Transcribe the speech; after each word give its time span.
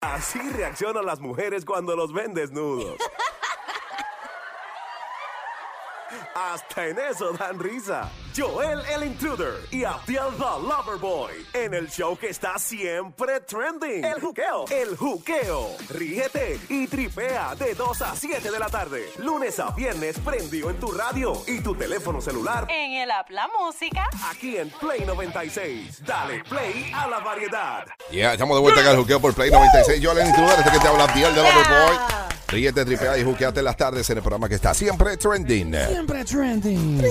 Así 0.00 0.38
reaccionan 0.38 1.04
las 1.04 1.18
mujeres 1.18 1.64
cuando 1.64 1.96
los 1.96 2.12
ven 2.12 2.32
desnudos. 2.32 2.96
Hasta 6.34 6.86
en 6.86 6.98
eso 6.98 7.32
dan 7.32 7.58
risa. 7.58 8.10
Joel 8.36 8.80
el 8.94 9.04
Intruder 9.04 9.54
y 9.70 9.84
Abdiel 9.84 10.30
the 10.36 10.66
Loverboy 10.66 11.32
en 11.52 11.74
el 11.74 11.90
show 11.90 12.16
que 12.16 12.28
está 12.28 12.58
siempre 12.58 13.40
trending. 13.40 14.04
El 14.04 14.20
juqueo. 14.20 14.64
El 14.70 14.96
juqueo. 14.96 15.76
Ríete 15.90 16.60
y 16.68 16.86
tripea 16.86 17.54
de 17.56 17.74
2 17.74 18.02
a 18.02 18.14
7 18.14 18.50
de 18.50 18.58
la 18.58 18.68
tarde. 18.68 19.10
Lunes 19.18 19.58
a 19.58 19.70
viernes 19.70 20.18
prendido 20.20 20.70
en 20.70 20.78
tu 20.78 20.92
radio 20.92 21.32
y 21.46 21.60
tu 21.60 21.74
teléfono 21.74 22.20
celular. 22.20 22.66
En 22.70 22.92
el 22.92 23.10
app 23.10 23.30
La 23.30 23.48
Música. 23.58 24.08
Aquí 24.30 24.56
en 24.56 24.70
Play 24.70 25.04
96. 25.04 26.04
Dale 26.04 26.44
play 26.44 26.92
a 26.94 27.08
la 27.08 27.18
variedad. 27.20 27.86
Ya, 28.10 28.32
estamos 28.32 28.56
de 28.56 28.60
vuelta 28.60 28.80
acá 28.80 28.90
al 28.90 28.96
juqueo 28.96 29.20
por 29.20 29.34
Play 29.34 29.50
96. 29.50 30.00
Yo, 30.00 30.14
Lenny 30.14 30.30
Intruder, 30.30 30.58
este 30.58 30.70
que 30.70 30.78
te 30.78 30.88
habla, 30.88 31.04
Abdiel 31.04 31.34
de 31.34 31.42
Loverboy. 31.42 32.27
Ríete, 32.48 32.84
tripea 32.84 33.18
y 33.18 33.24
juqueate 33.24 33.58
en 33.60 33.64
las 33.64 33.76
tardes 33.76 34.08
en 34.08 34.16
el 34.16 34.22
programa 34.22 34.48
que 34.48 34.54
está 34.54 34.72
siempre 34.72 35.18
trending. 35.18 35.74
Siempre 35.90 36.24
trending. 36.24 37.02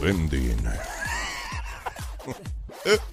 Trending. 0.00 0.56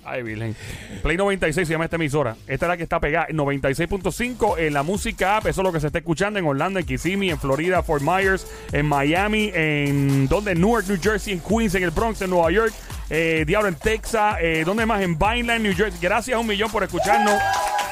Ay, 0.03 0.23
Virgen. 0.23 0.55
Play 1.01 1.17
96 1.17 1.67
se 1.67 1.73
llama 1.73 1.85
esta 1.85 1.95
emisora. 1.95 2.35
Esta 2.47 2.65
es 2.65 2.69
la 2.69 2.77
que 2.77 2.83
está 2.83 2.99
pegada. 2.99 3.27
96.5 3.29 4.59
en 4.59 4.73
la 4.73 4.83
música 4.83 5.37
app. 5.37 5.47
Eso 5.47 5.61
es 5.61 5.65
lo 5.65 5.71
que 5.71 5.79
se 5.79 5.87
está 5.87 5.99
escuchando 5.99 6.37
en 6.37 6.45
Orlando, 6.45 6.79
en 6.79 6.85
Kissimmee, 6.85 7.29
en 7.29 7.39
Florida, 7.39 7.81
Fort 7.81 8.03
Myers, 8.03 8.45
en 8.71 8.85
Miami, 8.85 9.51
en 9.53 10.27
donde 10.27 10.51
en 10.51 10.61
Newark, 10.61 10.87
New 10.87 10.99
Jersey, 11.01 11.33
en 11.33 11.39
Queens, 11.39 11.75
en 11.75 11.83
el 11.83 11.91
Bronx, 11.91 12.21
en 12.21 12.29
Nueva 12.29 12.51
York, 12.51 12.73
eh, 13.09 13.43
Diablo 13.47 13.69
en 13.69 13.75
Texas, 13.75 14.37
eh, 14.41 14.63
donde 14.65 14.85
más 14.85 15.01
en 15.01 15.17
Vineland, 15.17 15.61
New 15.61 15.75
Jersey. 15.75 15.99
Gracias 16.01 16.35
a 16.35 16.39
un 16.39 16.47
millón 16.47 16.69
por 16.69 16.83
escucharnos. 16.83 17.39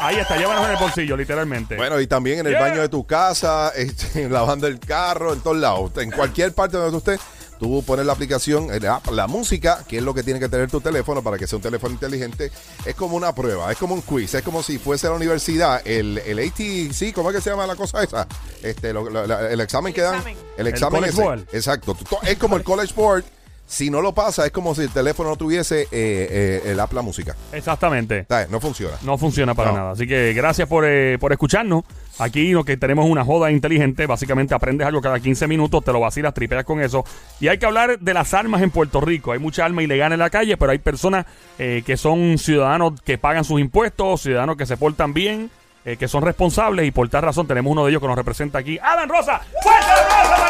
Ahí 0.02 0.16
está, 0.18 0.38
llévanos 0.38 0.66
en 0.66 0.72
el 0.72 0.78
bolsillo, 0.78 1.16
literalmente. 1.16 1.76
Bueno, 1.78 2.00
y 2.02 2.08
también 2.08 2.40
en 2.40 2.48
el 2.48 2.54
Yeah. 2.54 2.62
baño 2.62 2.82
de 2.82 2.90
tu 2.90 3.06
casa, 3.06 3.70
este, 3.76 4.28
lavando 4.30 4.68
el 4.68 4.80
carro, 4.80 5.34
en 5.34 5.42
todos 5.42 5.58
lados. 5.58 5.92
En 5.98 6.12
cualquier 6.12 6.54
parte 6.54 6.78
donde 6.78 6.98
estés, 6.98 7.20
tú 7.60 7.84
pones 7.86 8.06
la 8.08 8.14
aplicación, 8.14 8.68
la, 8.82 9.00
la 9.12 9.28
música, 9.28 9.84
que 9.88 9.98
es 10.00 10.04
lo 10.04 10.14
que 10.16 10.24
tiene 10.24 10.40
que 10.40 10.50
tener 10.50 10.70
tu 10.72 10.82
teléfono 10.82 11.22
para 11.22 11.38
que 11.38 11.46
sea 11.46 11.58
un 11.58 11.62
teléfono 11.62 11.94
inteligente. 11.94 12.52
Es 12.86 12.96
como 12.96 13.16
una 13.16 13.34
prueba, 13.36 13.72
es 13.72 13.78
como 13.78 13.94
un 13.94 14.02
quiz, 14.02 14.34
es 14.34 14.42
como 14.42 14.64
si 14.64 14.80
fuese 14.80 15.06
a 15.06 15.12
la 15.12 15.16
universidad. 15.18 15.82
El, 15.86 16.18
el 16.26 16.40
ATC, 16.40 17.14
¿cómo 17.14 17.30
es 17.30 17.36
que 17.36 17.42
se 17.42 17.52
llama 17.52 17.68
la 17.68 17.76
cosa 17.76 18.04
esa? 18.04 18.28
Este, 18.64 18.92
lo- 18.94 19.08
lo- 19.10 19.28
la- 19.28 19.52
el 19.52 19.60
examen 19.62 19.94
que 19.94 20.02
dan. 20.02 20.16
examen. 20.16 20.38
El 20.58 20.68
El 20.68 20.74
examen 20.74 21.00
College 21.02 21.14
ese. 21.14 21.22
Board. 21.24 21.40
Exacto. 21.54 21.98
Es 22.24 22.38
como 22.38 22.58
el 22.58 22.64
College 22.64 22.94
Board. 22.96 23.24
Si 23.72 23.90
no 23.90 24.02
lo 24.02 24.14
pasa, 24.14 24.46
es 24.46 24.52
como 24.52 24.76
si 24.76 24.82
el 24.82 24.90
teléfono 24.90 25.30
no 25.30 25.38
tuviese 25.38 25.84
eh, 25.84 25.88
eh, 25.94 26.62
el 26.66 26.80
app 26.82 26.92
La 26.92 27.02
Música. 27.02 27.38
Exactamente. 27.54 28.26
¿Sabes? 28.28 28.50
No 28.50 28.60
funciona. 28.60 28.98
No 29.02 29.18
funciona 29.18 29.56
para 29.56 29.72
No. 29.72 29.78
nada. 29.78 29.92
Así 29.92 30.06
que 30.06 30.34
gracias 30.34 30.68
por, 30.68 30.84
eh, 30.86 31.18
por 31.22 31.32
escucharnos. 31.32 31.84
Aquí 32.20 32.52
lo 32.52 32.66
que 32.66 32.76
tenemos 32.76 33.06
una 33.10 33.24
joda 33.24 33.50
inteligente. 33.50 34.08
Básicamente 34.08 34.54
aprendes 34.54 34.86
algo 34.86 35.00
cada 35.00 35.22
15 35.22 35.48
minutos, 35.48 35.86
te 35.86 35.94
lo 35.94 36.02
vacilas, 36.02 36.34
tripeas 36.34 36.66
con 36.66 36.82
eso. 36.82 37.06
Y 37.40 37.48
hay 37.48 37.60
que 37.60 37.66
hablar 37.66 37.98
de 37.98 38.14
las 38.14 38.34
armas 38.34 38.62
en 38.62 38.72
Puerto 38.72 39.00
Rico. 39.00 39.32
Hay 39.32 39.40
mucha 39.40 39.64
arma 39.64 39.82
ilegal 39.82 40.12
en 40.12 40.20
la 40.20 40.30
calle, 40.30 40.58
pero 40.58 40.74
hay 40.74 40.80
personas 40.80 41.26
eh, 41.58 41.82
que 41.86 41.96
son 41.96 42.38
ciudadanos 42.40 43.00
que 43.02 43.18
pagan 43.18 43.46
sus 43.46 43.62
impuestos, 43.62 44.22
ciudadanos 44.24 44.58
que 44.58 44.66
se 44.66 44.76
portan 44.76 45.14
bien, 45.14 45.50
eh, 45.86 45.96
que 45.96 46.10
son 46.10 46.24
responsables. 46.24 46.86
Y 46.86 46.92
por 46.92 47.08
tal 47.08 47.22
razón 47.24 47.48
tenemos 47.48 47.72
uno 47.72 47.86
de 47.86 47.92
ellos 47.92 48.02
que 48.02 48.08
nos 48.10 48.18
representa 48.18 48.58
aquí. 48.60 48.78
¡Alan 48.80 49.08
Rosa! 49.08 49.40
¡Fuerte 49.64 49.92
aplauso! 49.92 50.41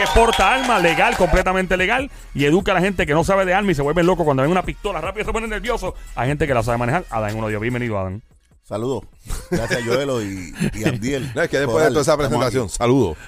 Que 0.00 0.06
porta 0.14 0.54
armas 0.54 0.82
legal, 0.82 1.14
completamente 1.14 1.76
legal. 1.76 2.10
Y 2.32 2.46
educa 2.46 2.72
a 2.72 2.76
la 2.76 2.80
gente 2.80 3.04
que 3.04 3.12
no 3.12 3.22
sabe 3.22 3.44
de 3.44 3.52
armas 3.52 3.72
y 3.72 3.74
se 3.74 3.82
vuelven 3.82 4.06
locos 4.06 4.24
cuando 4.24 4.42
ven 4.42 4.50
una 4.50 4.62
pistola. 4.62 4.98
Rápido 4.98 5.26
se 5.26 5.32
ponen 5.32 5.50
nerviosos. 5.50 5.92
Hay 6.14 6.26
gente 6.26 6.46
que 6.46 6.54
la 6.54 6.62
sabe 6.62 6.78
manejar. 6.78 7.04
Adán 7.10 7.36
uno 7.36 7.48
de 7.48 7.52
ellos. 7.52 7.60
Bienvenido, 7.60 7.98
Adán. 7.98 8.22
Saludos. 8.62 9.04
Gracias, 9.50 9.84
Joelo 9.84 10.22
y, 10.22 10.54
y 10.72 10.84
Abdiel. 10.88 11.30
No, 11.34 11.42
es 11.42 11.50
que 11.50 11.58
después 11.58 11.84
de 11.84 11.90
toda 11.90 12.00
esa 12.00 12.16
presentación, 12.16 12.70
saludos. 12.70 13.18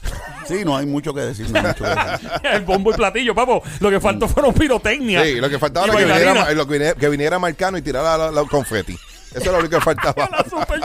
Sí, 0.46 0.64
no 0.64 0.74
hay 0.74 0.86
mucho 0.86 1.12
que 1.12 1.20
decir. 1.20 1.50
No 1.50 1.58
hay 1.58 1.66
mucho 1.66 1.84
que 1.84 1.90
decir. 1.90 2.30
El 2.54 2.62
bombo 2.62 2.90
y 2.90 2.94
platillo, 2.94 3.34
papo. 3.34 3.62
Lo 3.80 3.90
que 3.90 4.00
faltó 4.00 4.26
fueron 4.26 4.54
pirotecnia. 4.54 5.24
Sí, 5.24 5.34
lo 5.34 5.50
que 5.50 5.58
faltaba 5.58 5.88
era 5.88 5.96
que 5.96 6.04
viniera, 6.06 6.52
lo 6.54 6.66
que 6.66 6.72
viniera, 6.72 6.94
que 6.94 7.08
viniera 7.10 7.38
Marcano 7.38 7.76
y 7.76 7.82
tirara 7.82 8.16
la, 8.16 8.30
la 8.30 8.44
confeti. 8.44 8.96
Eso 9.34 9.42
era 9.44 9.52
lo 9.52 9.58
único 9.60 9.78
que 9.78 9.80
faltaba. 9.84 10.28
La 10.30 10.44
super 10.48 10.80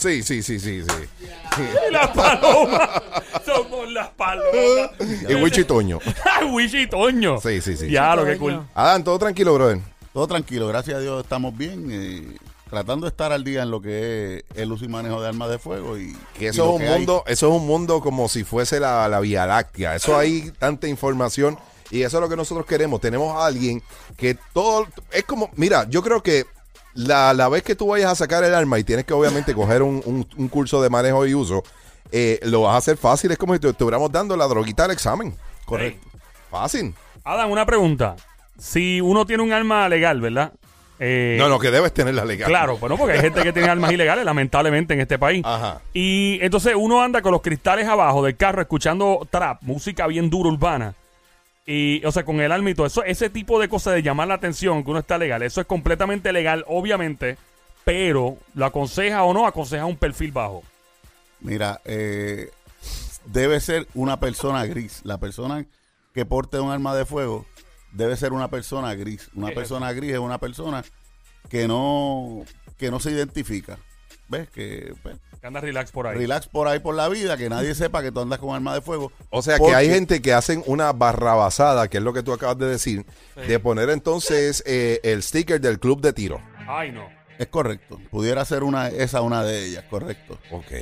Sí, 0.00 0.22
sí, 0.22 0.42
sí, 0.42 0.58
sí, 0.60 0.82
sí. 0.82 1.62
y 1.88 1.92
las 1.92 2.08
palomas. 2.08 2.88
Somos 3.44 3.90
las 3.92 4.08
palomas. 4.10 4.90
Y. 5.00 5.26
Ay, 5.28 5.34
Wichi 5.34 5.60
y 6.82 6.86
Toño. 6.88 7.40
Sí, 7.40 7.60
sí, 7.60 7.76
sí. 7.76 7.90
Ya, 7.90 8.14
lo 8.14 8.24
que 8.24 8.36
cool. 8.38 8.62
Adán, 8.74 9.02
todo 9.04 9.18
tranquilo, 9.18 9.54
brother. 9.54 9.80
Todo 10.12 10.26
tranquilo, 10.26 10.68
gracias 10.68 10.96
a 10.96 11.00
Dios 11.00 11.22
estamos 11.22 11.56
bien. 11.56 11.88
eh, 11.90 12.36
tratando 12.70 13.06
de 13.06 13.10
estar 13.10 13.32
al 13.32 13.44
día 13.44 13.62
en 13.62 13.70
lo 13.70 13.80
que 13.80 14.44
es 14.50 14.56
el 14.56 14.70
uso 14.70 14.84
y 14.84 14.88
manejo 14.88 15.20
de 15.22 15.28
armas 15.28 15.50
de 15.50 15.58
fuego. 15.58 15.98
Y, 15.98 16.16
Que 16.38 16.48
eso 16.48 16.64
es 16.74 16.80
un 16.80 16.82
hay. 16.86 16.98
mundo, 16.98 17.24
eso 17.26 17.48
es 17.48 17.52
un 17.60 17.66
mundo 17.66 18.00
como 18.00 18.28
si 18.28 18.44
fuese 18.44 18.78
la, 18.78 19.08
la 19.08 19.20
Vía 19.20 19.46
Láctea. 19.46 19.96
Eso 19.96 20.16
hay 20.18 20.50
tanta 20.58 20.86
información 20.86 21.58
y 21.90 22.02
eso 22.02 22.18
es 22.18 22.20
lo 22.20 22.28
que 22.28 22.36
nosotros 22.36 22.66
queremos. 22.66 23.00
Tenemos 23.00 23.34
a 23.36 23.46
alguien 23.46 23.82
que 24.16 24.36
todo 24.52 24.86
es 25.10 25.24
como, 25.24 25.50
mira, 25.56 25.86
yo 25.88 26.02
creo 26.02 26.22
que 26.22 26.46
la, 26.94 27.32
la 27.34 27.48
vez 27.48 27.62
que 27.62 27.74
tú 27.74 27.88
vayas 27.88 28.10
a 28.12 28.14
sacar 28.14 28.42
el 28.44 28.54
arma 28.54 28.78
y 28.78 28.84
tienes 28.84 29.04
que 29.04 29.12
obviamente 29.14 29.54
coger 29.54 29.82
un, 29.82 30.02
un- 30.04 30.26
un 30.36 30.48
curso 30.48 30.82
de 30.82 30.90
manejo 30.90 31.26
y 31.26 31.34
uso, 31.34 31.62
eh, 32.12 32.40
lo 32.42 32.62
vas 32.62 32.74
a 32.74 32.78
hacer 32.78 32.96
fácil. 32.96 33.30
Es 33.30 33.38
como 33.38 33.54
si 33.54 33.60
te 33.60 33.68
estuviéramos 33.68 34.10
dando 34.10 34.36
la 34.36 34.46
droguita 34.46 34.84
al 34.84 34.90
examen. 34.90 35.34
Correcto. 35.64 36.06
Fácil. 36.50 36.94
Adán, 37.24 37.50
una 37.50 37.66
pregunta. 37.66 38.16
Si 38.58 39.00
uno 39.00 39.26
tiene 39.26 39.42
un 39.42 39.52
arma 39.52 39.88
legal, 39.88 40.20
¿verdad? 40.20 40.52
Eh, 41.00 41.36
No, 41.38 41.48
no, 41.48 41.60
que 41.60 41.70
debes 41.70 41.92
tener 41.94 42.14
la 42.14 42.24
legal. 42.24 42.48
Claro, 42.48 42.76
bueno, 42.78 42.96
porque 42.96 43.12
hay 43.14 43.20
gente 43.20 43.42
que 43.42 43.52
tiene 43.52 43.68
armas 43.68 43.92
ilegales, 43.92 44.24
lamentablemente, 44.24 44.94
en 44.94 45.00
este 45.00 45.16
país. 45.18 45.42
Ajá. 45.44 45.80
Y 45.92 46.38
entonces 46.42 46.74
uno 46.76 47.00
anda 47.02 47.22
con 47.22 47.30
los 47.30 47.42
cristales 47.42 47.86
abajo 47.86 48.24
del 48.24 48.36
carro 48.36 48.60
escuchando 48.62 49.24
trap, 49.30 49.62
música 49.62 50.06
bien 50.08 50.28
dura 50.30 50.48
urbana. 50.50 50.94
Y, 51.70 52.02
o 52.06 52.12
sea, 52.12 52.24
con 52.24 52.40
el 52.40 52.50
arma 52.50 52.70
y 52.70 52.74
todo 52.74 52.86
eso, 52.86 53.04
ese 53.04 53.28
tipo 53.28 53.60
de 53.60 53.68
cosas 53.68 53.92
de 53.92 54.02
llamar 54.02 54.26
la 54.26 54.34
atención, 54.34 54.82
que 54.82 54.90
uno 54.90 55.00
está 55.00 55.18
legal, 55.18 55.42
eso 55.42 55.60
es 55.60 55.66
completamente 55.66 56.32
legal, 56.32 56.64
obviamente, 56.66 57.36
pero 57.84 58.38
¿lo 58.54 58.64
aconseja 58.64 59.22
o 59.24 59.34
no 59.34 59.46
aconseja 59.46 59.84
un 59.84 59.98
perfil 59.98 60.32
bajo? 60.32 60.62
Mira, 61.40 61.82
eh, 61.84 62.50
debe 63.26 63.60
ser 63.60 63.86
una 63.92 64.18
persona 64.18 64.64
gris. 64.64 65.02
La 65.04 65.18
persona 65.18 65.66
que 66.14 66.24
porte 66.24 66.58
un 66.58 66.70
arma 66.70 66.96
de 66.96 67.04
fuego 67.04 67.44
debe 67.92 68.16
ser 68.16 68.32
una 68.32 68.48
persona 68.48 68.94
gris. 68.94 69.28
Una 69.34 69.48
¿Qué 69.48 69.52
es 69.52 69.58
persona 69.58 69.92
gris 69.92 70.12
es 70.12 70.20
una 70.20 70.38
persona 70.38 70.82
que 71.50 71.68
no, 71.68 72.46
que 72.78 72.90
no 72.90 72.98
se 72.98 73.10
identifica. 73.10 73.76
¿Ves? 74.28 74.48
Que 74.50 74.92
pues, 75.02 75.16
Que 75.40 75.46
anda 75.46 75.60
relax 75.60 75.90
por 75.90 76.06
ahí. 76.06 76.16
relax 76.18 76.46
por 76.48 76.68
ahí 76.68 76.78
por 76.80 76.94
la 76.94 77.08
vida, 77.08 77.36
que 77.36 77.48
nadie 77.48 77.74
sepa 77.74 78.02
que 78.02 78.12
tú 78.12 78.20
andas 78.20 78.38
con 78.38 78.54
arma 78.54 78.74
de 78.74 78.80
fuego. 78.82 79.10
O 79.30 79.40
sea 79.42 79.58
que 79.58 79.74
hay 79.74 79.88
gente 79.88 80.20
que 80.20 80.32
hacen 80.34 80.62
una 80.66 80.92
barrabasada, 80.92 81.88
que 81.88 81.98
es 81.98 82.02
lo 82.02 82.12
que 82.12 82.22
tú 82.22 82.32
acabas 82.32 82.58
de 82.58 82.66
decir, 82.66 83.06
de 83.36 83.58
poner 83.58 83.88
entonces 83.90 84.62
eh, 84.66 85.00
el 85.02 85.22
sticker 85.22 85.60
del 85.60 85.78
club 85.78 86.00
de 86.00 86.12
tiro. 86.12 86.40
Ay, 86.66 86.92
no. 86.92 87.08
Es 87.38 87.46
correcto. 87.46 88.00
Pudiera 88.10 88.44
ser 88.44 88.64
una, 88.64 88.88
esa 88.88 89.22
una 89.22 89.44
de 89.44 89.64
ellas, 89.66 89.84
correcto. 89.88 90.38
Ok. 90.50 90.72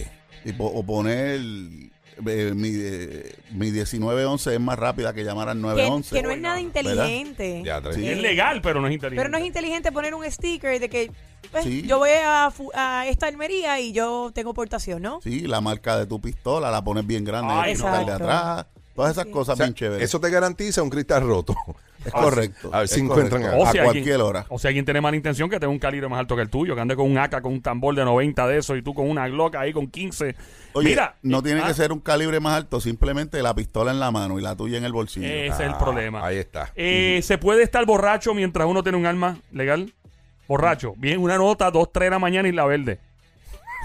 Y 0.45 0.53
po- 0.53 0.67
o 0.67 0.83
poner 0.85 1.39
eh, 2.27 2.53
mi, 2.55 2.69
eh, 2.73 3.35
mi 3.51 3.71
1911 3.71 4.55
es 4.55 4.61
más 4.61 4.79
rápida 4.79 5.13
que 5.13 5.23
llamar 5.25 5.49
al 5.49 5.57
Que, 5.57 5.63
911. 5.63 6.15
que 6.17 6.23
no 6.23 6.31
es 6.31 6.41
nada 6.41 6.61
inteligente. 6.61 7.63
Ya, 7.65 7.81
tres. 7.81 7.97
Sí. 7.97 8.09
Es 8.09 8.19
legal, 8.19 8.61
pero 8.63 8.81
no 8.81 8.89
es 8.89 8.95
inteligente. 8.95 9.21
Pero 9.21 9.29
no 9.31 9.39
es 9.39 9.45
inteligente 9.47 9.93
poner 9.93 10.15
un 10.15 10.25
sticker 10.31 10.81
de 10.81 10.89
que 10.89 11.11
pues, 11.53 11.65
Sí. 11.65 11.83
yo 11.87 11.99
voy 11.99 12.11
a, 12.25 12.51
fu- 12.51 12.71
a 12.75 13.07
esta 13.07 13.27
almería 13.27 13.79
y 13.81 13.93
yo 13.93 14.31
tengo 14.35 14.55
portación, 14.55 15.03
¿no? 15.03 15.21
Sí, 15.23 15.41
la 15.47 15.61
marca 15.61 15.99
de 15.99 16.07
tu 16.07 16.21
pistola 16.21 16.71
la 16.71 16.83
pones 16.83 17.07
bien 17.07 17.25
grande 17.25 17.53
Ay, 17.55 17.73
en 17.73 17.77
el 17.77 17.83
no. 17.83 17.85
cristal 17.87 18.07
de 18.07 18.13
atrás. 18.13 18.67
Todas 18.97 19.13
esas 19.13 19.25
Sí. 19.27 19.31
cosas 19.31 19.53
O 19.53 19.57
sea, 19.57 19.67
bien 19.67 19.75
chéveres. 19.75 20.03
eso 20.09 20.19
te 20.21 20.31
garantiza 20.31 20.83
un 20.83 20.91
cristal 20.91 21.23
roto. 21.27 21.55
es 22.05 22.13
correcto. 22.13 22.71
a 22.73 22.81
ver 22.81 22.89
si 22.89 23.01
encuentran 23.01 23.45
a- 23.45 23.53
cualquier 23.53 23.85
alguien, 23.87 24.21
hora. 24.21 24.47
O 24.49 24.59
si 24.59 24.67
alguien 24.67 24.85
tiene 24.85 25.01
mala 25.01 25.17
intención, 25.17 25.49
que 25.51 25.61
tenga 25.61 25.71
un 25.73 25.79
calibre 25.79 26.09
más 26.09 26.19
alto 26.19 26.35
que 26.35 26.43
el 26.43 26.49
tuyo, 26.51 26.75
que 26.75 26.81
ande 26.81 26.97
con 26.97 27.11
un 27.11 27.19
AK, 27.19 27.43
con 27.43 27.53
un 27.53 27.63
tambor 27.63 27.95
de 27.95 28.05
90 28.05 28.47
de 28.47 28.59
eso, 28.59 28.75
y 28.75 28.83
tú 28.83 28.95
con 28.95 29.09
una 29.09 29.29
Glock 29.29 29.55
ahí 29.57 29.73
con 29.73 29.87
15. 29.89 30.35
Oye, 30.73 30.89
Mira, 30.91 31.17
no 31.23 31.43
tiene 31.43 31.61
ah, 31.63 31.67
que 31.69 31.75
ser 31.75 31.93
un 31.93 32.01
calibre 32.01 32.41
más 32.41 32.55
alto, 32.55 32.81
simplemente 32.81 33.43
la 33.43 33.55
pistola 33.55 33.91
en 33.93 34.01
la 34.01 34.11
mano 34.11 34.39
y 34.39 34.43
la 34.43 34.57
tuya 34.57 34.79
en 34.79 34.85
el 34.85 34.93
bolsillo. 34.93 35.27
Ese 35.27 35.47
es 35.49 35.61
el 35.61 35.71
Ah, 35.71 35.79
problema. 35.79 36.25
Ahí 36.27 36.39
está. 36.39 36.73
Eh, 36.75 37.21
¿Se 37.23 37.39
puede 37.39 37.63
estar 37.63 37.85
borracho 37.87 38.35
mientras 38.35 38.67
uno 38.67 38.83
tiene 38.83 38.99
un 38.99 39.07
arma 39.07 39.39
legal? 39.53 39.93
Borracho. 40.49 40.95
Bien, 40.97 41.19
una 41.21 41.37
nota, 41.39 41.71
dos, 41.71 41.91
tres 41.93 42.07
de 42.07 42.11
la 42.11 42.19
mañana 42.19 42.49
y 42.49 42.53
la 42.53 42.65
verde. 42.67 43.01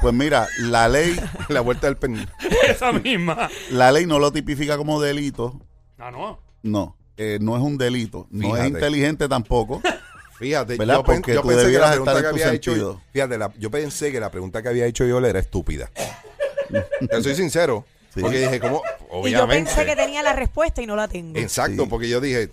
Pues 0.02 0.14
mira, 0.14 0.48
la 0.60 0.88
ley, 0.90 1.16
La 1.50 1.62
vuelta 1.62 1.88
del 1.88 1.98
pen. 1.98 2.28
Esa 2.68 2.92
misma. 2.92 3.50
la 3.70 3.92
ley 3.92 4.06
no 4.06 4.18
lo 4.20 4.32
tipifica 4.32 4.78
como 4.78 5.00
delito. 5.02 5.60
Ah, 6.00 6.10
no. 6.12 6.40
No, 6.64 6.96
eh, 7.18 7.38
no 7.42 7.56
es 7.56 7.62
un 7.62 7.78
delito. 7.78 8.28
No 8.32 8.48
Fíjate. 8.48 8.62
es 8.62 8.68
inteligente 8.70 9.28
tampoco. 9.30 9.82
Fíjate, 10.40 10.76
¿Verdad? 10.76 10.96
yo, 10.96 11.04
pen- 11.04 11.16
Porque 11.18 11.34
yo 11.36 11.42
tú 11.42 11.48
pensé 11.50 11.58
que 11.60 11.64
la 11.64 11.68
debieras 11.68 11.90
pregunta 11.92 12.12
estar 12.14 12.24
que 12.24 12.30
en 12.30 12.36
tu 12.36 12.42
había 12.44 12.56
hecho, 12.56 12.72
sentido. 12.72 13.02
fíjate, 13.14 13.38
la- 13.38 13.54
yo 13.60 13.70
pensé 13.70 14.12
que 14.12 14.20
la 14.20 14.32
pregunta 14.32 14.64
que 14.64 14.70
había 14.70 14.86
hecho 14.88 15.06
yo 15.06 15.20
era 15.24 15.38
estúpida. 15.40 15.92
Te 17.10 17.22
soy 17.22 17.36
sincero. 17.36 17.86
Sí. 18.14 18.20
Porque 18.22 18.40
dije, 18.40 18.60
¿cómo? 18.60 18.82
Y 18.86 19.06
yo 19.12 19.18
obviamente. 19.44 19.72
pensé 19.72 19.86
que 19.86 19.96
tenía 19.96 20.22
la 20.22 20.34
respuesta 20.34 20.82
y 20.82 20.86
no 20.86 20.96
la 20.98 21.08
tengo. 21.08 21.38
Exacto, 21.40 21.84
Sí. 21.84 21.90
porque 21.90 22.10
yo 22.10 22.20
dije, 22.20 22.50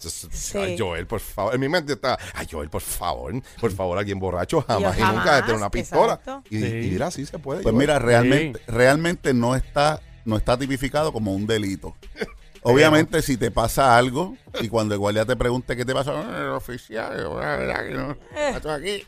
ay, 0.55 0.77
Joel, 0.79 1.07
por 1.09 1.19
favor. 1.21 1.53
En 1.55 1.61
mi 1.61 1.69
mente 1.69 1.95
está, 1.95 2.17
ay, 2.35 2.47
Joel, 2.51 2.71
por 2.71 2.81
favor, 2.81 3.33
por 3.61 3.73
favor, 3.73 3.99
alguien 3.99 4.21
borracho 4.21 4.63
jamás 4.63 4.97
y, 4.97 5.01
nunca 5.01 5.17
jamás, 5.17 5.41
tener 5.43 5.57
una 5.57 5.71
pistola. 5.71 6.13
exacto. 6.15 6.45
Y, 6.51 6.61
Sí. 6.61 6.67
y 6.67 6.91
mira, 6.93 7.11
sí 7.11 7.27
se 7.27 7.39
puede. 7.41 7.63
Pues 7.63 7.73
Joel. 7.73 7.87
mira, 7.87 7.99
realmente, 7.99 8.61
realmente 8.69 9.35
no 9.35 9.57
está, 9.57 10.01
no 10.25 10.37
está 10.37 10.57
tipificado 10.57 11.13
como 11.13 11.33
un 11.35 11.47
delito. 11.47 11.97
Obviamente, 12.63 13.23
si 13.23 13.37
te 13.37 13.51
pasa 13.51 13.97
algo 13.97 14.37
y 14.61 14.69
cuando 14.69 14.95
el 14.95 14.99
guardia 15.01 15.25
te 15.25 15.37
pregunte 15.37 15.77
qué 15.77 15.85
te 15.85 15.95
pasó, 15.95 16.13
"Eh, 16.21 16.49
oficial, 16.51 17.17
la 17.17 17.57
verdad 17.57 17.85
que 17.87 17.95
no, 17.95 18.13
Eh. 18.37 18.55
aquí, 18.71 19.07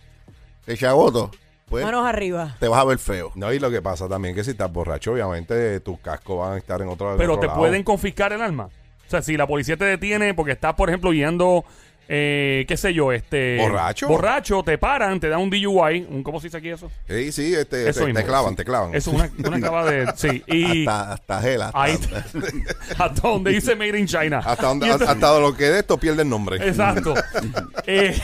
te 0.64 0.76
chagoto, 0.76 1.30
Manos 1.70 2.06
arriba. 2.06 2.56
te 2.58 2.68
vas 2.68 2.80
a 2.80 2.84
ver 2.84 2.98
feo. 2.98 3.32
No, 3.34 3.52
y 3.52 3.58
lo 3.58 3.70
que 3.70 3.80
pasa 3.82 4.08
también 4.08 4.34
que 4.34 4.42
si 4.44 4.50
estás 4.50 4.72
borracho, 4.72 5.12
obviamente 5.12 5.80
tus 5.80 5.98
cascos 6.00 6.38
van 6.40 6.54
a 6.54 6.58
estar 6.58 6.80
en 6.82 6.88
otro 6.88 7.14
Pero 7.16 7.32
otro 7.34 7.40
te 7.40 7.46
lado. 7.46 7.58
pueden 7.58 7.82
confiscar 7.82 8.32
el 8.32 8.42
arma. 8.42 8.64
O 8.66 9.10
sea, 9.10 9.22
si 9.22 9.36
la 9.36 9.46
policía 9.46 9.76
te 9.76 9.84
detiene 9.84 10.34
porque 10.34 10.52
estás, 10.52 10.74
por 10.74 10.88
ejemplo, 10.88 11.10
guiando, 11.10 11.64
eh, 12.08 12.64
qué 12.68 12.76
sé 12.76 12.94
yo, 12.94 13.10
este... 13.12 13.56
¿Borracho? 13.60 14.06
Borracho, 14.08 14.62
te 14.62 14.78
paran, 14.78 15.18
te 15.18 15.28
dan 15.28 15.40
un 15.40 15.50
DUI. 15.50 16.06
Un, 16.08 16.22
¿Cómo 16.22 16.40
se 16.40 16.46
dice 16.46 16.58
aquí 16.58 16.68
eso? 16.70 16.90
Sí, 17.08 17.32
sí, 17.32 17.54
este, 17.54 17.88
Eso 17.88 18.04
te, 18.06 18.24
clavan, 18.24 18.50
sí. 18.50 18.56
te 18.56 18.64
clavan. 18.64 18.94
Eso, 18.94 19.10
una, 19.10 19.28
una 19.44 19.56
acaba 19.58 19.90
de... 19.90 20.12
Sí, 20.16 20.42
y... 20.46 20.86
Hasta, 20.86 21.12
hasta 21.14 21.40
gel, 21.40 21.62
hasta- 21.62 21.82
Ahí, 21.82 21.98
hasta 22.98 23.28
donde 23.28 23.50
dice 23.52 23.74
Made 23.74 23.98
in 23.98 24.06
China. 24.06 24.38
Hasta, 24.44 24.66
donde, 24.68 24.86
entonces- 24.86 25.08
hasta 25.08 25.38
lo 25.40 25.56
que 25.56 25.64
de 25.64 25.78
esto 25.80 25.98
pierde 25.98 26.22
el 26.22 26.28
nombre. 26.28 26.56
Exacto. 26.68 27.14
Eh, 27.86 28.16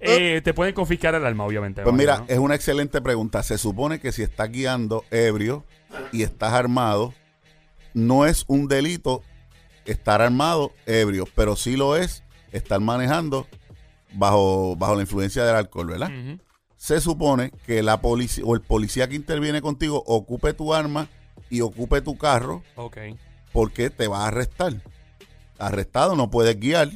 eh, 0.00 0.40
te 0.42 0.54
pueden 0.54 0.74
confiscar 0.74 1.14
el 1.14 1.24
arma, 1.24 1.44
obviamente. 1.44 1.82
Pues 1.82 1.94
mira, 1.94 2.18
¿no? 2.18 2.24
es 2.28 2.38
una 2.38 2.54
excelente 2.54 3.00
pregunta. 3.00 3.42
Se 3.42 3.58
supone 3.58 3.98
que 4.00 4.12
si 4.12 4.22
estás 4.22 4.50
guiando 4.50 5.04
ebrio 5.10 5.64
y 6.12 6.22
estás 6.22 6.52
armado, 6.52 7.14
no 7.94 8.26
es 8.26 8.44
un 8.48 8.68
delito 8.68 9.22
estar 9.84 10.20
armado 10.20 10.72
ebrio, 10.86 11.26
pero 11.34 11.56
sí 11.56 11.76
lo 11.76 11.96
es 11.96 12.24
estar 12.52 12.80
manejando 12.80 13.46
bajo, 14.12 14.76
bajo 14.76 14.94
la 14.96 15.02
influencia 15.02 15.44
del 15.44 15.56
alcohol, 15.56 15.86
¿verdad? 15.86 16.10
Se 16.76 17.00
supone 17.00 17.52
que 17.64 17.82
la 17.82 18.00
policía 18.00 18.44
o 18.44 18.54
el 18.54 18.60
policía 18.60 19.08
que 19.08 19.16
interviene 19.16 19.62
contigo 19.62 20.02
ocupe 20.06 20.52
tu 20.52 20.74
arma 20.74 21.08
y 21.48 21.60
ocupe 21.62 22.00
tu 22.02 22.18
carro 22.18 22.62
Ok. 22.74 22.98
porque 23.52 23.88
te 23.90 24.08
va 24.08 24.24
a 24.24 24.28
arrestar. 24.28 24.74
Arrestado 25.58 26.16
no 26.16 26.30
puedes 26.30 26.58
guiar 26.60 26.90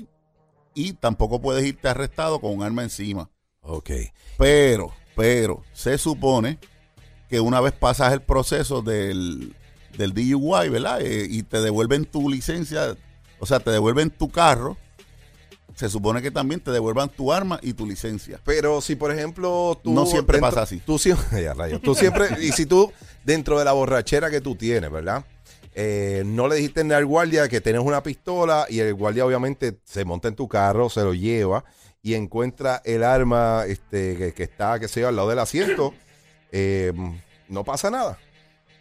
y 0.74 0.92
tampoco 0.94 1.40
puedes 1.40 1.64
irte 1.64 1.88
arrestado 1.88 2.40
con 2.40 2.52
un 2.52 2.62
arma 2.62 2.82
encima. 2.82 3.30
Ok. 3.62 3.90
Pero, 4.38 4.92
pero, 5.16 5.62
se 5.72 5.98
supone 5.98 6.58
que 7.28 7.40
una 7.40 7.60
vez 7.60 7.72
pasas 7.72 8.12
el 8.12 8.22
proceso 8.22 8.82
del, 8.82 9.54
del 9.96 10.12
DUI, 10.12 10.68
¿verdad? 10.68 11.00
Eh, 11.00 11.26
y 11.28 11.42
te 11.42 11.60
devuelven 11.60 12.04
tu 12.04 12.28
licencia, 12.28 12.96
o 13.38 13.46
sea, 13.46 13.60
te 13.60 13.70
devuelven 13.70 14.10
tu 14.10 14.28
carro, 14.30 14.76
se 15.76 15.88
supone 15.88 16.20
que 16.20 16.30
también 16.30 16.60
te 16.60 16.70
devuelvan 16.72 17.08
tu 17.08 17.32
arma 17.32 17.58
y 17.62 17.72
tu 17.72 17.86
licencia. 17.86 18.40
Pero 18.44 18.80
si, 18.80 18.96
por 18.96 19.12
ejemplo, 19.12 19.80
tú... 19.82 19.92
No 19.92 20.04
siempre 20.06 20.36
dentro- 20.36 20.50
pasa 20.50 20.62
así. 20.62 20.78
Tú. 20.78 20.98
Tú 21.82 21.94
siempre... 21.94 22.28
y 22.42 22.52
si 22.52 22.66
tú, 22.66 22.92
dentro 23.24 23.58
de 23.58 23.64
la 23.64 23.72
borrachera 23.72 24.30
que 24.30 24.40
tú 24.40 24.56
tienes, 24.56 24.90
¿verdad? 24.90 25.24
Eh, 25.74 26.22
no 26.26 26.48
le 26.48 26.56
dijiste 26.56 26.80
al 26.80 27.06
guardia 27.06 27.48
que 27.48 27.60
tienes 27.60 27.82
una 27.82 28.02
pistola 28.02 28.66
y 28.68 28.80
el 28.80 28.94
guardia 28.94 29.24
obviamente 29.24 29.78
se 29.84 30.04
monta 30.04 30.28
en 30.28 30.34
tu 30.34 30.48
carro, 30.48 30.90
se 30.90 31.02
lo 31.02 31.14
lleva 31.14 31.64
y 32.02 32.14
encuentra 32.14 32.82
el 32.84 33.04
arma 33.04 33.64
este, 33.66 34.16
que, 34.16 34.34
que 34.34 34.42
está, 34.42 34.80
que 34.80 34.88
yo, 34.88 35.08
al 35.08 35.16
lado 35.16 35.28
del 35.28 35.38
asiento. 35.38 35.94
eh, 36.52 36.92
no 37.48 37.64
pasa 37.64 37.90
nada. 37.90 38.18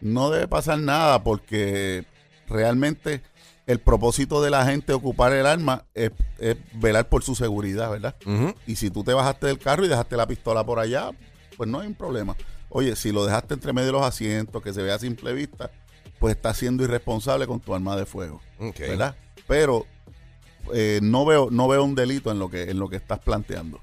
No 0.02 0.30
debe 0.30 0.48
pasar 0.48 0.80
nada 0.80 1.24
porque 1.24 2.06
realmente 2.48 3.22
el 3.66 3.80
propósito 3.80 4.42
de 4.42 4.50
la 4.50 4.66
gente 4.66 4.94
ocupar 4.94 5.34
el 5.34 5.46
arma 5.46 5.86
es, 5.94 6.12
es 6.40 6.56
velar 6.74 7.10
por 7.10 7.24
su 7.24 7.36
seguridad, 7.36 7.92
¿verdad? 7.92 8.16
Y 8.66 8.78
si 8.78 8.90
tú 8.90 9.04
te 9.04 9.14
bajaste 9.14 9.48
del 9.48 9.60
carro 9.60 9.86
y 9.86 9.90
dejaste 9.90 10.16
la 10.18 10.26
pistola 10.26 10.66
por 10.66 10.80
allá, 10.80 11.12
pues 11.58 11.70
no 11.70 11.80
hay 11.80 11.88
un 11.88 11.96
problema. 11.96 12.36
Oye, 12.70 12.96
si 12.96 13.12
lo 13.12 13.26
dejaste 13.26 13.54
entre 13.56 13.74
medio 13.74 13.88
de 13.88 13.92
los 13.94 14.04
asientos, 14.04 14.64
que 14.64 14.74
se 14.74 14.82
vea 14.82 14.96
a 14.96 15.00
simple 15.00 15.34
vista, 15.34 15.70
pues 16.20 16.36
estás 16.36 16.58
siendo 16.58 16.84
irresponsable 16.84 17.48
con 17.48 17.60
tu 17.60 17.74
arma 17.74 17.96
de 17.96 18.06
fuego. 18.06 18.42
¿verdad? 18.78 19.16
Pero 19.48 19.86
eh, 20.74 21.00
no 21.02 21.26
veo 21.26 21.50
no 21.50 21.68
veo 21.68 21.84
un 21.84 21.96
delito 21.96 22.32
en 22.32 22.40
lo 22.40 22.50
que 22.50 22.70
en 22.70 22.80
lo 22.80 22.90
que 22.90 22.98
estás 22.98 23.20
planteando. 23.20 23.80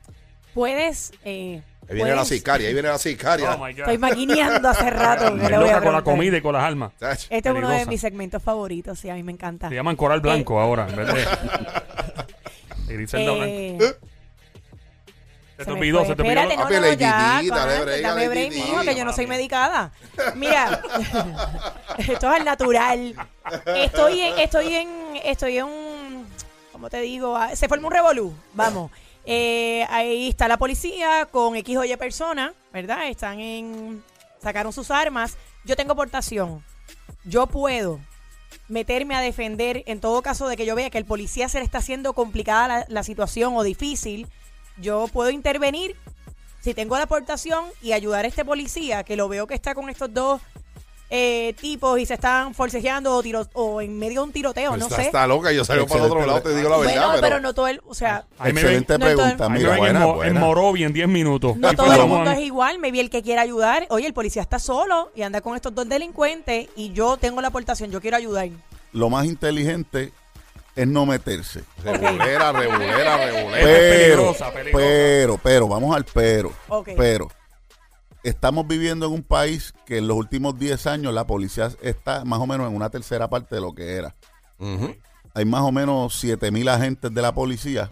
Puedes. 0.54 1.12
Eh, 1.24 1.62
Ahí 1.88 1.94
viene 1.94 2.14
la 2.16 2.24
sicaria, 2.24 2.66
ahí 2.66 2.74
viene 2.74 2.88
la 2.88 2.98
sicaria. 2.98 3.54
Oh. 3.54 3.66
Estoy 3.68 3.98
maquineando 3.98 4.68
hace 4.68 4.90
rato. 4.90 5.36
que 5.36 5.56
voy 5.56 5.68
a 5.68 5.80
con 5.80 5.92
la 5.92 6.02
comida 6.02 6.36
y 6.36 6.40
con 6.40 6.52
las 6.54 6.64
armas. 6.64 6.92
Este 7.30 7.48
es 7.48 7.54
uno 7.54 7.68
de 7.68 7.86
mis 7.86 8.00
segmentos 8.00 8.42
favoritos, 8.42 8.98
sí, 8.98 9.08
a 9.08 9.14
mí 9.14 9.22
me 9.22 9.32
encanta. 9.32 9.68
Se 9.68 9.74
llaman 9.76 9.94
coral 9.94 10.20
blanco 10.20 10.58
ahora, 10.58 10.88
en 10.88 10.96
vez 10.96 11.06
de... 11.06 11.24
Y 12.88 12.92
Griselda 12.92 13.32
blanco. 13.34 13.84
Se 15.56 15.64
te 15.64 15.64
se 15.64 15.70
me 15.70 15.78
olvidó, 15.78 16.04
se 16.04 16.14
te 16.14 16.22
olvidó. 16.22 16.40
Espérate, 16.40 16.56
no, 16.56 16.62
Papi, 16.64 16.74
no, 16.74 16.92
ya, 16.92 17.42
dale 17.56 17.80
break 17.84 18.02
dame 18.02 18.28
break, 18.28 18.52
mijo, 18.52 18.80
que 18.82 18.94
yo 18.94 19.04
no 19.06 19.12
soy 19.14 19.26
medicada. 19.26 19.90
Mira, 20.34 20.82
esto 21.98 22.30
es 22.30 22.40
al 22.40 22.44
natural. 22.44 23.14
Estoy 23.74 24.20
en, 24.20 24.38
estoy 24.38 24.74
en, 24.74 24.88
estoy 25.24 25.58
en 25.58 25.64
un, 25.64 26.26
¿cómo 26.72 26.90
te 26.90 27.00
digo? 27.00 27.36
Ah, 27.36 27.56
Se 27.56 27.68
forma 27.68 27.86
un 27.86 27.92
revolú, 27.92 28.34
vamos. 28.52 28.90
Eh, 29.24 29.86
ahí 29.88 30.28
está 30.28 30.46
la 30.46 30.58
policía 30.58 31.26
con 31.30 31.56
X 31.56 31.76
o 31.78 31.84
Y 31.84 31.96
personas, 31.96 32.52
¿verdad? 32.70 33.08
Están 33.08 33.40
en, 33.40 34.04
sacaron 34.42 34.74
sus 34.74 34.90
armas. 34.90 35.38
Yo 35.64 35.74
tengo 35.74 35.96
portación. 35.96 36.62
Yo 37.24 37.46
puedo 37.46 37.98
meterme 38.68 39.14
a 39.16 39.20
defender 39.20 39.84
en 39.86 40.00
todo 40.00 40.20
caso 40.20 40.48
de 40.48 40.56
que 40.56 40.66
yo 40.66 40.74
vea 40.74 40.90
que 40.90 40.98
el 40.98 41.06
policía 41.06 41.48
se 41.48 41.58
le 41.58 41.64
está 41.64 41.78
haciendo 41.78 42.12
complicada 42.12 42.68
la, 42.68 42.86
la 42.88 43.02
situación 43.02 43.56
o 43.56 43.62
difícil, 43.62 44.28
yo 44.80 45.06
puedo 45.12 45.30
intervenir 45.30 45.96
si 46.60 46.74
tengo 46.74 46.96
la 46.96 47.04
aportación 47.04 47.64
y 47.82 47.92
ayudar 47.92 48.24
a 48.24 48.28
este 48.28 48.44
policía 48.44 49.04
que 49.04 49.16
lo 49.16 49.28
veo 49.28 49.46
que 49.46 49.54
está 49.54 49.74
con 49.74 49.88
estos 49.88 50.12
dos 50.12 50.40
eh, 51.08 51.54
tipos 51.60 52.00
y 52.00 52.04
se 52.06 52.14
están 52.14 52.52
forcejeando 52.52 53.14
o, 53.14 53.22
tiro- 53.22 53.46
o 53.52 53.80
en 53.80 53.96
medio 53.96 54.22
de 54.22 54.26
un 54.26 54.32
tiroteo, 54.32 54.70
Pues 54.70 54.80
no 54.80 54.86
está, 54.86 54.96
sé. 54.96 55.02
está 55.06 55.26
loca, 55.28 55.52
yo 55.52 55.64
salgo 55.64 55.86
para 55.86 56.00
el 56.00 56.06
otro 56.10 56.26
lado, 56.26 56.42
te 56.42 56.52
digo 56.56 56.68
la 56.68 56.78
verdad. 56.78 56.92
bueno, 56.94 57.08
pero, 57.12 57.20
pero, 57.22 57.40
no 57.40 57.54
todo 57.54 57.68
el, 57.68 57.80
o 57.86 57.94
sea, 57.94 58.24
Ahí 58.40 58.52
me 58.52 58.64
ven, 58.64 58.82
pregunta, 58.84 59.44
ahí 59.44 59.50
me 59.52 59.58
mira. 59.58 59.70
ven 59.70 59.96
en, 59.96 60.02
buena, 60.04 60.26
en 60.28 60.40
Morovi 60.40 60.82
en 60.82 60.92
10 60.92 61.06
minutos. 61.06 61.56
no 61.56 61.72
todo 61.74 61.92
el 61.92 62.08
mundo 62.08 62.32
es 62.32 62.40
igual, 62.40 62.80
me 62.80 62.90
vi 62.90 62.98
el 62.98 63.10
que 63.10 63.22
quiera 63.22 63.42
ayudar, 63.42 63.86
oye, 63.90 64.04
el 64.08 64.14
policía 64.14 64.42
está 64.42 64.58
solo 64.58 65.12
y 65.14 65.22
anda 65.22 65.40
con 65.40 65.54
estos 65.54 65.72
dos 65.72 65.88
delincuentes 65.88 66.68
y 66.74 66.92
yo 66.92 67.16
tengo 67.18 67.40
la 67.40 67.48
aportación, 67.48 67.92
yo 67.92 68.00
quiero 68.00 68.16
ayudar. 68.16 68.48
Lo 68.92 69.08
más 69.08 69.26
inteligente 69.26 70.10
es 70.76 70.86
no 70.86 71.06
meterse. 71.06 71.64
Rebulera, 71.82 72.52
rebulera, 72.52 73.16
rebulera. 73.16 73.64
Pero, 73.64 74.16
peligrosa, 74.22 74.52
peligrosa. 74.52 74.86
pero, 74.86 75.38
pero, 75.42 75.68
vamos 75.68 75.96
al 75.96 76.04
pero. 76.04 76.52
Pero, 76.96 77.28
estamos 78.22 78.66
viviendo 78.66 79.06
en 79.06 79.12
un 79.12 79.22
país 79.22 79.72
que 79.86 79.98
en 79.98 80.08
los 80.08 80.16
últimos 80.16 80.58
10 80.58 80.86
años 80.86 81.14
la 81.14 81.26
policía 81.26 81.70
está 81.80 82.24
más 82.24 82.40
o 82.40 82.46
menos 82.46 82.68
en 82.68 82.76
una 82.76 82.90
tercera 82.90 83.28
parte 83.28 83.54
de 83.54 83.60
lo 83.60 83.74
que 83.74 83.94
era. 83.94 84.14
Hay 85.34 85.44
más 85.44 85.62
o 85.62 85.72
menos 85.72 86.18
7 86.18 86.50
mil 86.50 86.68
agentes 86.68 87.12
de 87.12 87.22
la 87.22 87.34
policía 87.34 87.90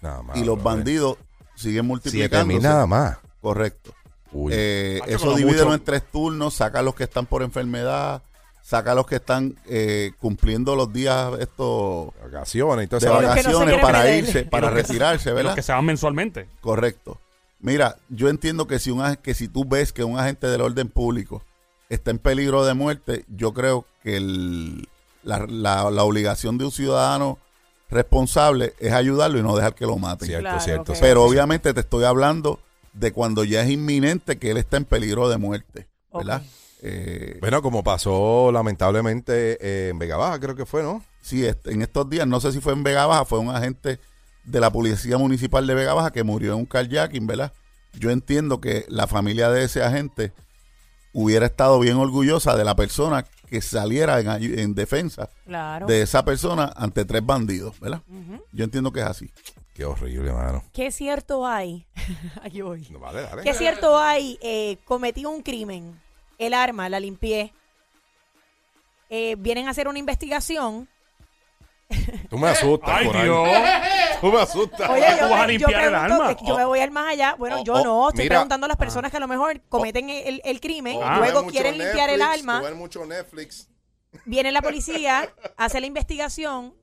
Nada 0.00 0.22
más, 0.22 0.36
y 0.36 0.44
los 0.44 0.62
bandidos 0.62 1.16
siguen 1.54 1.86
mil 1.86 2.62
nada 2.62 2.86
más. 2.86 3.18
Correcto. 3.40 3.94
Uy. 4.32 4.52
Eh, 4.54 5.00
eso 5.06 5.34
divídelo 5.34 5.64
mucho. 5.64 5.74
en 5.74 5.84
tres 5.84 6.02
turnos, 6.10 6.54
saca 6.54 6.78
a 6.78 6.82
los 6.82 6.94
que 6.94 7.04
están 7.04 7.26
por 7.26 7.42
enfermedad, 7.42 8.22
saca 8.62 8.92
a 8.92 8.94
los 8.94 9.06
que 9.06 9.16
están 9.16 9.56
eh, 9.66 10.12
cumpliendo 10.18 10.74
los 10.76 10.92
días 10.92 11.32
estos 11.40 12.10
vacaciones 12.22 12.88
todo 12.88 13.00
de 13.00 13.06
no 13.06 13.12
vacaciones 13.28 13.80
para 13.80 13.98
irse, 14.16 14.44
para 14.44 14.66
los 14.68 14.76
retirarse, 14.76 15.30
¿verdad? 15.32 15.50
Los 15.50 15.54
que 15.56 15.62
se 15.62 15.72
van 15.72 15.84
mensualmente. 15.84 16.48
Correcto. 16.60 17.20
Mira, 17.60 17.96
yo 18.08 18.28
entiendo 18.28 18.66
que 18.66 18.78
si 18.78 18.90
un 18.90 19.16
que 19.16 19.34
si 19.34 19.48
tú 19.48 19.64
ves 19.64 19.92
que 19.92 20.02
un 20.04 20.18
agente 20.18 20.46
del 20.48 20.60
orden 20.62 20.88
público 20.88 21.42
está 21.88 22.10
en 22.10 22.18
peligro 22.18 22.64
de 22.64 22.74
muerte, 22.74 23.24
yo 23.28 23.52
creo 23.52 23.84
que 24.02 24.16
el- 24.16 24.88
la, 25.22 25.46
la- 25.48 25.90
la 25.90 26.02
obligación 26.04 26.58
de 26.58 26.64
un 26.64 26.72
ciudadano 26.72 27.38
responsable 27.90 28.74
es 28.80 28.92
ayudarlo 28.92 29.38
y 29.38 29.42
no 29.42 29.54
dejar 29.56 29.74
que 29.74 29.86
lo 29.86 29.96
maten. 29.98 30.26
Cierto, 30.26 30.42
Claro, 30.48 30.60
cierto. 30.60 30.92
Pero 31.00 31.24
obviamente 31.24 31.74
te 31.74 31.80
estoy 31.80 32.04
hablando 32.04 32.58
de 32.92 33.12
cuando 33.12 33.44
ya 33.44 33.62
es 33.62 33.70
inminente 33.70 34.38
que 34.38 34.50
él 34.50 34.56
está 34.56 34.76
en 34.76 34.84
peligro 34.84 35.28
de 35.28 35.38
muerte, 35.38 35.86
¿verdad? 36.12 36.42
Eh, 36.84 37.38
Bueno, 37.40 37.62
como 37.62 37.84
pasó 37.84 38.50
lamentablemente 38.52 39.56
eh, 39.60 39.88
en 39.90 39.98
Vega 39.98 40.16
Baja, 40.16 40.40
creo 40.40 40.56
que 40.56 40.66
fue, 40.66 40.82
¿no? 40.82 41.02
sí, 41.20 41.46
este- 41.46 41.72
en 41.72 41.82
estos 41.82 42.10
días, 42.10 42.26
no 42.26 42.40
sé 42.40 42.50
si 42.52 42.60
fue 42.60 42.72
en 42.72 42.82
Vega 42.82 43.06
Baja, 43.06 43.24
fue 43.24 43.38
un 43.38 43.50
agente 43.50 44.00
de 44.44 44.60
la 44.60 44.70
Policía 44.72 45.16
Municipal 45.18 45.64
de 45.66 45.74
Vega 45.74 45.94
Baja 45.94 46.10
que 46.10 46.24
murió 46.24 46.52
en 46.54 46.58
un 46.58 46.66
carjacking, 46.66 47.26
¿verdad? 47.26 47.52
Yo 47.94 48.10
entiendo 48.10 48.60
que 48.60 48.84
la 48.88 49.06
familia 49.06 49.48
de 49.50 49.62
ese 49.64 49.82
agente 49.84 50.32
hubiera 51.12 51.46
estado 51.46 51.78
bien 51.78 51.96
orgullosa 51.98 52.56
de 52.56 52.64
la 52.64 52.74
persona 52.74 53.24
que 53.48 53.60
saliera 53.60 54.18
en, 54.18 54.58
en 54.58 54.74
defensa 54.74 55.28
Claro. 55.46 55.86
de 55.86 56.02
esa 56.02 56.24
persona 56.24 56.72
ante 56.74 57.04
tres 57.04 57.24
bandidos, 57.24 57.78
¿verdad? 57.78 58.00
Yo 58.52 58.64
entiendo 58.64 58.90
que 58.92 59.00
es 59.00 59.06
así. 59.06 59.30
Qué 59.74 59.84
horrible, 59.84 60.32
mano. 60.32 60.64
¿Qué 60.72 60.90
cierto 60.90 61.46
hay? 61.46 61.86
Aquí 62.42 62.62
voy. 62.62 62.86
No, 62.90 62.98
vale, 62.98 63.22
dale. 63.22 63.42
¿Qué 63.42 63.54
cierto 63.54 63.98
hay? 63.98 64.38
Eh, 64.42 64.78
cometí 64.84 65.24
un 65.24 65.42
crimen. 65.42 66.00
El 66.38 66.54
arma 66.54 66.88
la 66.88 67.00
limpié. 67.00 67.52
eh, 69.10 69.36
vienen 69.38 69.68
a 69.68 69.70
hacer 69.72 69.88
una 69.88 69.98
investigación. 69.98 70.88
Tú 72.30 72.38
me 72.38 72.48
asustas, 72.48 72.88
Ay, 72.90 73.06
Coral. 73.06 73.24
Dios. 73.24 73.48
Tú 74.22 74.32
me 74.32 74.40
asustas. 74.40 74.88
Oye, 74.90 75.04
tú 75.12 75.16
yo, 75.20 75.28
vas 75.28 75.40
a 75.42 75.46
me- 75.46 75.58
yo 75.58 75.68
limpiar 75.68 75.82
el 75.84 75.90
pregunto, 75.90 76.14
alma. 76.22 76.36
que 76.36 76.46
yo 76.46 76.56
me 76.56 76.64
voy 76.64 76.80
al 76.80 76.90
más 76.90 77.08
allá. 77.12 77.34
Bueno, 77.38 77.60
Oh, 77.60 77.64
yo 77.64 77.74
oh, 77.74 77.84
no, 77.84 78.08
estoy 78.08 78.24
mira. 78.24 78.36
preguntando 78.36 78.64
a 78.64 78.68
las 78.68 78.78
personas 78.78 79.10
que 79.10 79.18
a 79.18 79.20
lo 79.20 79.28
mejor 79.28 79.60
cometen 79.68 80.08
el, 80.08 80.40
el 80.44 80.60
crimen, 80.60 80.96
Oh, 80.96 81.02
Ah. 81.04 81.14
tú 81.16 81.20
luego 81.20 81.46
quieren 81.48 81.76
limpiar 81.76 82.08
el 82.08 82.22
alma. 82.22 82.60
tú 82.60 82.66
ves 82.66 82.74
mucho 82.76 83.04
Netflix. 83.04 83.68
Viene 84.24 84.50
la 84.52 84.62
policía, 84.62 85.28
hace 85.58 85.80
la 85.80 85.86
investigación, 85.86 86.74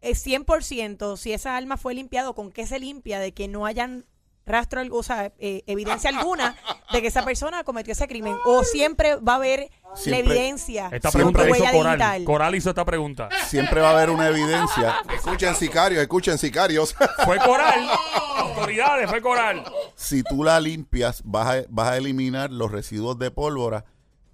es 0.00 0.26
100% 0.26 1.16
si 1.16 1.32
esa 1.32 1.56
alma 1.56 1.76
fue 1.76 1.94
limpiada 1.94 2.30
o 2.30 2.34
con 2.34 2.50
qué 2.50 2.66
se 2.66 2.80
limpia, 2.80 3.20
de 3.20 3.32
que 3.32 3.46
no 3.46 3.66
hayan 3.66 4.04
rastro, 4.46 4.80
o 4.92 5.02
sea, 5.02 5.32
eh, 5.38 5.62
evidencia 5.66 6.10
alguna 6.16 6.56
de 6.92 7.02
que 7.02 7.08
esa 7.08 7.24
persona 7.24 7.64
cometió 7.64 7.92
ese 7.92 8.06
crimen. 8.08 8.36
O 8.44 8.62
siempre 8.64 9.16
va 9.16 9.32
a 9.32 9.36
haber 9.36 9.68
la 9.82 9.96
Siempre- 9.96 10.34
evidencia. 10.34 10.88
Esta 10.92 11.10
Siempre 11.10 11.42
pregunta 11.42 11.42
la 11.42 11.50
hizo 11.50 11.64
huella 11.64 11.72
Coral. 11.72 11.98
digital. 11.98 12.24
Coral 12.24 12.54
hizo 12.54 12.68
esta 12.70 12.84
pregunta. 12.84 13.28
Siempre 13.46 13.80
va 13.80 13.88
a 13.90 13.92
haber 13.92 14.10
una 14.10 14.28
evidencia. 14.28 14.96
Escuchen 15.14 15.54
sicarios, 15.56 16.00
escuchen 16.00 16.38
sicarios. 16.38 16.94
Fue 17.24 17.38
Coral. 17.38 17.88
Autoridades, 18.36 19.10
fue 19.10 19.20
Coral. 19.20 19.64
si 19.96 20.22
tú 20.22 20.44
la 20.44 20.60
limpias, 20.60 21.22
vas 21.24 21.46
a, 21.48 21.64
vas 21.68 21.88
a 21.88 21.96
eliminar 21.96 22.50
los 22.50 22.70
residuos 22.70 23.18
de 23.18 23.30
pólvora 23.30 23.84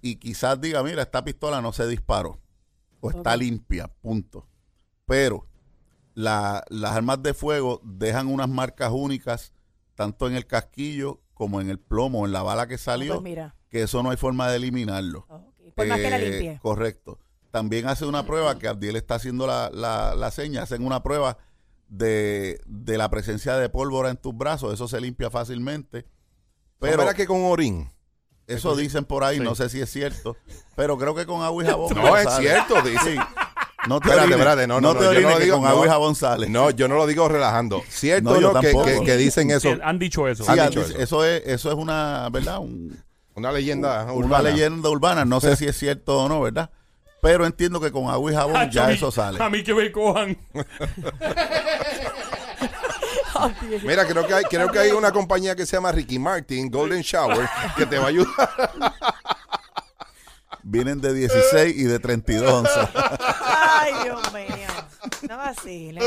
y 0.01 0.17
quizás 0.17 0.59
diga, 0.61 0.83
mira, 0.83 1.01
esta 1.01 1.23
pistola 1.23 1.61
no 1.61 1.73
se 1.73 1.87
disparó 1.87 2.39
o 2.99 3.09
está 3.09 3.35
limpia, 3.35 3.87
punto. 4.01 4.47
Pero 5.05 5.47
la- 6.13 6.63
las 6.69 6.91
armas 6.95 7.21
de 7.23 7.33
fuego 7.33 7.81
dejan 7.83 8.27
unas 8.27 8.47
marcas 8.49 8.91
únicas, 8.93 9.51
tanto 9.95 10.27
en 10.27 10.35
el 10.35 10.45
casquillo 10.47 11.21
como 11.33 11.61
en 11.61 11.69
el 11.69 11.79
plomo, 11.79 12.25
en 12.25 12.31
la 12.31 12.41
bala 12.43 12.67
que 12.67 12.77
salió, 12.77 13.13
Pues 13.15 13.23
mira, 13.23 13.55
que 13.69 13.83
eso 13.83 14.01
no 14.03 14.11
hay 14.11 14.17
forma 14.17 14.49
de 14.49 14.57
eliminarlo. 14.57 15.25
ok, 15.29 15.73
por 15.75 15.87
más 15.87 15.99
que 15.99 16.09
la 16.09 16.17
Eh, 16.17 16.29
limpie. 16.29 16.59
Correcto. 16.61 17.19
También 17.51 17.87
hace 17.87 18.05
una 18.05 18.25
prueba 18.25 18.57
que 18.57 18.67
Abdiel 18.67 18.95
está 18.95 19.15
haciendo 19.15 19.45
la, 19.47 19.69
la, 19.71 20.15
la 20.15 20.31
seña, 20.31 20.63
hacen 20.63 20.85
una 20.85 21.03
prueba 21.03 21.37
de, 21.87 22.59
de 22.65 22.97
la 22.97 23.09
presencia 23.09 23.55
de 23.57 23.69
pólvora 23.69 24.09
en 24.09 24.17
tus 24.17 24.35
brazos, 24.35 24.73
eso 24.73 24.87
se 24.87 24.99
limpia 24.99 25.29
fácilmente. 25.29 26.05
Pero 26.79 27.07
que 27.13 27.27
con 27.27 27.43
orín. 27.45 27.89
eso 28.47 28.75
dicen 28.75 29.05
por 29.05 29.23
ahí, 29.23 29.37
Sí. 29.37 29.43
no 29.43 29.55
sé 29.55 29.69
si 29.69 29.79
es 29.81 29.89
cierto, 29.91 30.35
pero 30.75 30.97
creo 30.97 31.13
que 31.15 31.25
con 31.25 31.41
agua 31.43 31.63
y 31.63 31.67
jabón. 31.69 31.93
No, 31.95 32.17
es 32.17 32.23
sale. 32.23 32.47
cierto, 32.47 32.81
dice. 32.81 33.13
Sí. 33.13 33.19
No 33.87 33.99
te 33.99 34.09
Espérate, 34.09 34.65
no, 34.67 34.79
no, 34.79 34.95
te 34.95 35.03
no, 35.05 35.13
yo 35.13 35.21
no 35.21 35.29
lo 35.31 35.39
digo, 35.39 35.57
con 35.59 35.67
agua 35.67 35.85
y 35.85 35.89
jabón 35.89 36.15
sale. 36.15 36.47
No, 36.49 36.69
yo 36.69 36.87
no 36.87 36.95
lo 36.95 37.05
digo 37.05 37.27
relajando. 37.27 37.83
Cierto 37.89 38.35
No, 38.35 38.39
yo 38.39 38.53
no, 38.53 38.59
que, 38.61 38.67
tampoco. 38.67 38.85
que- 38.85 39.03
que 39.05 39.17
dicen 39.17 39.51
eso. 39.51 39.75
Han 39.83 39.99
dicho 39.99 40.27
eso. 40.27 40.45
Sí, 40.45 40.51
han 40.51 40.69
dicho 40.69 40.81
eso. 40.81 40.97
eso 40.97 41.25
es 41.25 41.43
eso 41.45 41.69
es 41.69 41.75
una, 41.75 42.29
¿verdad? 42.31 42.59
Un- 42.59 42.97
Una 43.35 43.51
leyenda 43.51 44.03
una 44.03 44.13
urbana. 44.13 44.49
leyenda 44.51 44.89
urbana, 44.89 45.25
no 45.25 45.41
sé 45.41 45.55
si 45.57 45.65
es 45.65 45.77
cierto 45.77 46.17
o 46.19 46.29
no, 46.29 46.41
¿verdad? 46.41 46.69
Pero 47.21 47.45
entiendo 47.45 47.79
que 47.81 47.91
con 47.91 48.09
agua 48.09 48.31
y 48.31 48.35
jabón 48.35 48.55
Hacho, 48.57 48.71
ya 48.71 48.87
mí- 48.87 48.93
eso 48.93 49.11
sale. 49.11 49.43
A 49.43 49.49
mí 49.49 49.63
que 49.63 49.73
me 49.73 49.91
cojan. 49.91 50.37
Mira, 53.83 54.05
creo 54.05 54.25
que 54.25 54.33
hay, 54.33 54.43
creo 54.45 54.71
que 54.71 54.79
hay 54.79 54.91
una 54.91 55.11
compañía 55.11 55.55
que 55.55 55.65
se 55.65 55.75
llama 55.75 55.91
Ricky 55.91 56.19
Martin, 56.19 56.69
Golden 56.69 57.01
Shower, 57.01 57.47
que 57.75 57.85
te 57.85 57.97
va 57.97 58.05
a 58.05 58.09
ayudar. 58.09 58.29
Vienen 60.63 61.01
de 61.01 61.13
16 61.13 61.75
y 61.77 61.83
de 61.83 61.99
32 61.99 62.51
onzas. 62.51 62.89
Ay, 63.45 63.93
Dios 64.03 64.33
mío. 64.33 64.67
No 65.29 65.37
vaciles. 65.37 66.03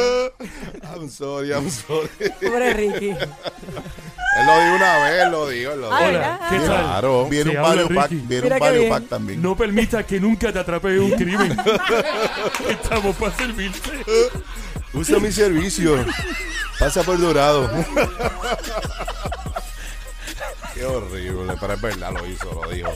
I'm 0.94 1.10
sorry, 1.10 1.50
I'm 1.52 1.70
sorry. 1.70 2.08
Pobre 2.40 2.72
Ricky. 2.74 3.10
Él 3.10 4.46
lo 4.46 4.60
dijo 4.60 4.74
una 4.76 4.98
vez, 4.98 5.22
él 5.24 5.30
lo 5.30 5.48
dijo, 5.48 5.72
él 5.72 5.80
lo 5.80 5.86
dijo. 5.88 6.00
¿verdad? 6.00 6.40
¿Qué 6.50 6.56
tal? 6.58 6.66
Claro. 6.66 7.26
Viene 7.28 7.50
un 7.56 7.62
value 7.62 7.94
pack, 7.94 8.10
viene 8.10 8.42
Mira 8.42 8.56
un 8.56 8.72
bien. 8.78 8.88
pack 8.90 9.08
también. 9.08 9.42
No 9.42 9.56
permita 9.56 10.02
que 10.04 10.20
nunca 10.20 10.52
te 10.52 10.58
atrape 10.58 10.98
un 11.00 11.10
crimen. 11.12 11.56
Estamos 12.68 13.16
para 13.16 13.34
servirte. 13.36 13.90
Usa 14.92 15.18
mi 15.18 15.32
servicio. 15.32 16.04
Pasa 16.78 17.02
por 17.02 17.18
dorado. 17.18 17.70
Qué 20.74 20.84
horrible, 20.84 21.54
pero 21.58 21.72
es 21.72 21.80
verdad, 21.80 22.12
lo 22.12 22.26
hizo, 22.26 22.52
lo 22.52 22.70
dijo. 22.70 22.92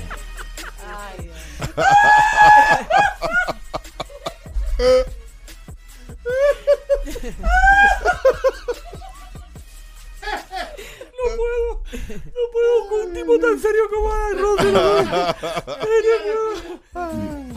No 11.12 11.36
puedo. 11.36 11.82
No 12.16 12.42
puedo 12.52 12.88
con 12.88 13.00
un 13.08 13.12
tipo 13.12 13.38
tan 13.38 13.58
serio 13.60 13.82
como 13.90 14.12
Adán 14.12 14.38
Rossi. 14.38 14.68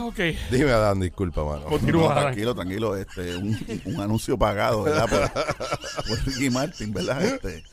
Ok. 0.06 0.18
Dime, 0.50 0.70
Adán, 0.72 1.00
disculpa, 1.00 1.44
mano. 1.44 1.64
Continúa. 1.64 2.02
No, 2.02 2.10
Adán. 2.10 2.22
tranquilo, 2.24 2.54
tranquilo, 2.54 2.96
este, 2.96 3.36
un, 3.36 3.80
un 3.86 4.00
anuncio 4.00 4.36
pagado, 4.38 4.82
¿verdad? 4.82 5.08
Por, 5.08 6.06
por 6.08 6.26
Ricky 6.26 6.50
Martin, 6.50 6.92
¿verdad? 6.92 7.22
Este, 7.22 7.64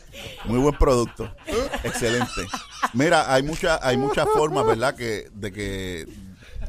muy 0.46 0.60
buen 0.60 0.78
producto, 0.78 1.30
excelente. 1.84 2.42
Mira, 2.94 3.34
hay 3.34 3.44
muchas, 3.44 3.80
hay 3.84 3.98
muchas 3.98 4.28
formas, 4.34 4.66
¿verdad? 4.66 4.96
Que, 4.96 5.30
de 5.34 5.52
que, 5.52 6.08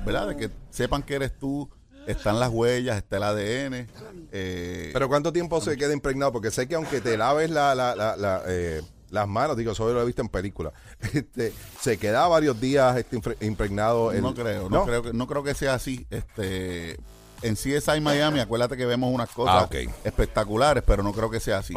¿verdad? 0.05 0.29
De 0.29 0.37
que 0.37 0.51
sepan 0.71 1.03
que 1.03 1.15
eres 1.15 1.39
tú, 1.39 1.69
están 2.07 2.41
las 2.41 2.51
huellas, 2.51 2.97
está 2.97 3.17
el 3.19 3.23
ADN. 3.23 3.87
eh, 4.33 4.91
Pero 4.93 5.09
¿cuánto 5.09 5.33
tiempo 5.33 5.61
se 5.61 5.77
queda 5.77 5.93
impregnado? 5.93 6.33
Porque 6.33 6.51
sé 6.51 6.67
que 6.67 6.75
aunque 6.75 7.01
te 7.01 7.17
laves 7.17 7.51
la, 7.51 7.75
la, 7.75 7.95
la, 7.95 8.17
la, 8.17 8.43
eh, 8.49 8.83
las 9.13 9.29
manos, 9.29 9.57
digo, 9.57 9.71
eso 9.73 9.89
lo 9.93 10.03
he 10.03 10.05
visto 10.05 10.23
en 10.23 10.29
películas, 10.29 10.73
este, 11.13 11.53
se 11.81 11.99
queda 11.99 12.27
varios 12.27 12.61
días 12.61 12.97
este, 12.97 13.17
impre- 13.17 13.37
impregnado. 13.41 14.13
en- 14.13 14.23
no 14.23 14.35
creo, 14.35 14.69
no, 14.69 14.85
creo 14.85 15.03
que, 15.05 15.13
no 15.13 15.27
creo 15.29 15.43
que 15.45 15.55
sea 15.55 15.75
así. 15.75 16.05
Este, 16.11 16.99
en 17.43 17.55
CSI 17.57 18.01
Miami, 18.01 18.41
acuérdate 18.41 18.77
que 18.77 18.87
vemos 18.87 19.13
unas 19.13 19.29
cosas 19.31 19.55
Ah, 19.57 19.69
espectaculares, 20.05 20.83
pero 20.87 21.03
no 21.03 21.13
creo 21.13 21.31
que 21.31 21.41
sea 21.41 21.59
así. 21.59 21.75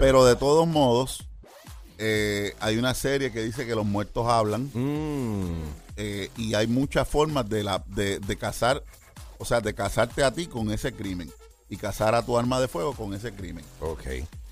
Pero 0.00 0.24
de 0.24 0.36
todos 0.36 0.66
modos, 0.66 1.26
eh, 1.98 2.54
hay 2.60 2.76
una 2.78 2.94
serie 2.94 3.30
que 3.32 3.42
dice 3.42 3.64
que 3.66 3.74
los 3.74 3.86
muertos 3.86 4.26
hablan 4.26 4.70
Mm, 4.74 5.62
eh, 5.96 6.30
y 6.36 6.54
hay 6.54 6.66
muchas 6.66 7.06
formas 7.08 7.48
de, 7.48 7.62
la, 7.62 7.82
de, 7.86 8.18
de 8.18 8.36
cazar, 8.36 8.82
o 9.38 9.44
sea, 9.44 9.60
de 9.60 9.72
casarte 9.74 10.24
a 10.24 10.32
ti 10.32 10.46
con 10.48 10.70
ese 10.72 10.92
crimen 10.92 11.30
y 11.70 11.76
cazar 11.76 12.14
a 12.16 12.22
tu 12.26 12.36
arma 12.36 12.60
de 12.60 12.68
fuego 12.68 12.92
con 12.94 13.14
ese 13.14 13.32
crimen. 13.32 13.64
ok. 13.80 14.02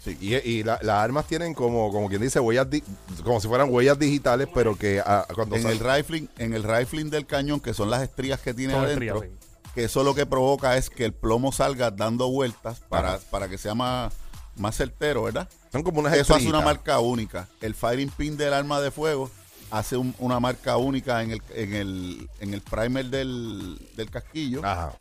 Sí. 0.02 0.18
Y, 0.20 0.34
y 0.34 0.62
la- 0.64 0.80
las 0.82 0.96
armas 0.96 1.26
tienen 1.26 1.54
como, 1.54 1.92
como 1.92 2.08
quien 2.08 2.20
dice, 2.20 2.40
huellas, 2.40 2.68
di- 2.68 2.82
como 3.22 3.40
si 3.40 3.46
fueran 3.46 3.72
huellas 3.72 3.98
digitales, 3.98 4.48
pero 4.52 4.74
que 4.76 5.00
ah, 5.04 5.26
cuando 5.34 5.54
En 5.56 5.66
el 5.68 5.78
rifling, 5.78 6.26
en 6.38 6.54
el 6.54 6.64
rifling 6.64 7.08
del 7.10 7.24
cañón, 7.26 7.60
que 7.60 7.72
son 7.72 7.88
las 7.88 8.02
estrías 8.02 8.40
que 8.40 8.52
tiene 8.52 8.72
Son 8.74 8.84
adentro, 8.84 9.22
estrías, 9.22 9.38
que 9.74 9.84
eso 9.84 10.02
lo 10.02 10.14
que 10.14 10.26
provoca 10.26 10.76
es 10.76 10.90
que 10.90 11.04
el 11.04 11.12
plomo 11.12 11.52
salga 11.52 11.90
dando 11.92 12.28
vueltas 12.30 12.80
para, 12.88 13.14
Ajá. 13.14 13.20
para 13.30 13.48
que 13.48 13.58
sea 13.58 13.74
más, 13.76 14.12
más 14.56 14.76
certero, 14.76 15.22
¿verdad? 15.22 15.48
son 15.70 15.82
como 15.84 16.00
unas 16.00 16.14
Eso 16.14 16.34
hace 16.34 16.48
una 16.48 16.60
marca 16.60 16.98
única. 16.98 17.48
El 17.60 17.74
firing 17.74 18.10
pin 18.10 18.36
del 18.36 18.52
arma 18.52 18.80
de 18.80 18.90
fuego 18.90 19.30
hace 19.70 19.96
un- 19.96 20.14
una 20.18 20.40
marca 20.40 20.76
única 20.78 21.22
en 21.22 21.30
el, 21.30 21.42
en 21.54 21.74
el, 21.74 22.28
en 22.40 22.52
el 22.54 22.60
primer 22.60 23.06
del, 23.06 23.78
del 23.96 24.10
casquillo. 24.10 24.60
Ajá. 24.64 24.94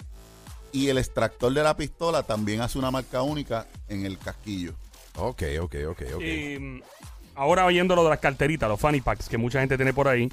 Y 0.72 0.88
el 0.88 0.98
extractor 1.00 1.52
de 1.54 1.64
la 1.64 1.76
pistola 1.76 2.24
también 2.24 2.62
hace 2.62 2.78
una 2.78 2.92
marca 2.92 3.24
única 3.24 3.66
en 3.90 4.06
el 4.06 4.18
casquillo. 4.20 4.74
Ok, 5.18 5.44
ok, 5.62 5.76
ok, 5.90 6.02
ok. 6.16 6.22
Y, 6.22 6.58
mm, 6.60 6.82
ahora 7.36 7.66
oyendo 7.66 7.96
lo 7.96 8.04
de 8.04 8.10
las 8.10 8.20
carteritas, 8.20 8.70
los 8.70 8.80
fanny 8.80 9.02
packs 9.02 9.28
que 9.30 9.38
mucha 9.38 9.60
gente 9.60 9.76
tiene 9.78 9.94
por 9.94 10.08
ahí. 10.08 10.30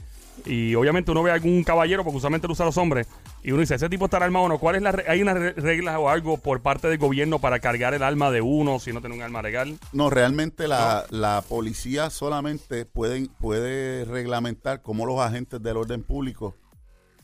Y 0.47 0.76
obviamente 0.76 1.11
uno 1.11 1.25
ve 1.25 1.32
a 1.32 1.35
algún 1.35 1.64
caballero, 1.64 2.04
porque 2.04 2.18
usualmente 2.18 2.47
lo 2.47 2.52
usan 2.52 2.66
los 2.66 2.76
hombres, 2.78 3.08
y 3.42 3.50
uno 3.50 3.61
dice, 3.61 3.75
ese 3.75 3.88
tipo 3.88 4.04
estará 4.04 4.25
armado 4.25 4.44
o 4.44 4.49
no. 4.49 4.58
¿Cuál 4.58 4.76
es 4.76 4.82
la 4.82 4.92
re- 4.92 5.04
¿Hay 5.08 5.20
unas 5.20 5.35
re- 5.37 5.52
reglas 5.54 5.97
o 5.99 6.08
algo 6.08 6.37
por 6.37 6.61
parte 6.62 6.87
del 6.87 6.97
gobierno 6.99 7.40
para 7.40 7.58
cargar 7.58 7.92
el 7.92 8.04
arma 8.04 8.30
de 8.30 8.40
uno 8.40 8.78
si 8.78 8.92
no 8.92 9.00
tiene 9.00 9.16
un 9.16 9.23
arma 9.23 9.42
legal? 9.42 9.76
No, 9.92 10.11
realmente 10.11 10.68
la, 10.68 11.06
la 11.11 11.42
policía 11.49 12.08
solamente 12.11 12.85
pueden, 12.85 13.26
puede 13.26 14.04
reglamentar 14.04 14.80
cómo 14.80 15.06
los 15.06 15.18
agentes 15.18 15.61
del 15.61 15.76
orden 15.76 16.04
público 16.04 16.54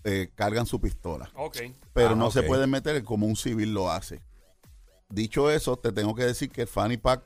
eh, 0.02 0.30
cargan 0.34 0.66
su 0.66 0.80
pistola. 0.80 1.30
Ok. 1.37 1.58
Pero 1.92 2.11
Ah, 2.11 2.14
no 2.16 2.32
se 2.32 2.42
pueden 2.42 2.68
meter 2.68 3.04
como 3.04 3.26
un 3.26 3.37
civil 3.37 3.73
lo 3.73 3.92
hace. 3.92 4.20
Dicho 5.08 5.52
eso, 5.52 5.76
te 5.76 5.92
tengo 5.92 6.16
que 6.16 6.25
decir 6.25 6.50
que 6.50 6.62
el 6.62 6.68
fanny 6.68 6.96
pack 6.96 7.23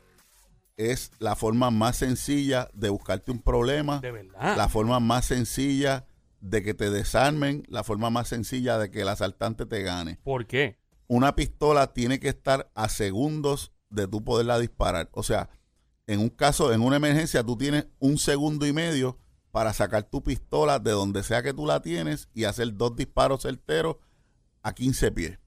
es 0.78 1.10
la 1.18 1.36
forma 1.36 1.70
más 1.70 1.96
sencilla 1.96 2.70
de 2.72 2.88
buscarte 2.88 3.30
un 3.30 3.40
problema, 3.42 3.98
De 4.00 4.12
verdad. 4.12 4.56
la 4.56 4.68
forma 4.68 5.00
más 5.00 5.26
sencilla 5.26 6.06
de 6.40 6.62
que 6.62 6.72
te 6.72 6.88
desarmen, 6.88 7.64
la 7.68 7.84
forma 7.84 8.08
más 8.10 8.28
sencilla 8.28 8.78
de 8.78 8.90
que 8.90 9.02
el 9.02 9.08
asaltante 9.08 9.66
te 9.66 9.82
gane. 9.82 10.18
¿Por 10.22 10.46
qué? 10.46 10.78
Una 11.08 11.34
pistola 11.34 11.92
tiene 11.92 12.20
que 12.20 12.28
estar 12.28 12.70
a 12.74 12.88
segundos 12.88 13.72
de 13.90 14.06
tú 14.06 14.22
poderla 14.22 14.58
disparar. 14.58 15.10
O 15.12 15.22
sea, 15.24 15.50
en 16.06 16.20
un 16.20 16.28
caso, 16.28 16.72
en 16.72 16.80
una 16.80 16.96
emergencia, 16.96 17.42
tú 17.42 17.56
tienes 17.56 17.86
un 17.98 18.16
segundo 18.16 18.66
y 18.66 18.72
medio 18.72 19.18
para 19.50 19.72
sacar 19.72 20.04
tu 20.04 20.22
pistola 20.22 20.78
de 20.78 20.92
donde 20.92 21.22
sea 21.24 21.42
que 21.42 21.52
tú 21.54 21.66
la 21.66 21.82
tienes 21.82 22.28
y 22.34 22.44
hacer 22.44 22.76
dos 22.76 22.94
disparos 22.94 23.42
certeros 23.42 23.96
a 24.62 24.72
15 24.72 25.10
pies. 25.10 25.38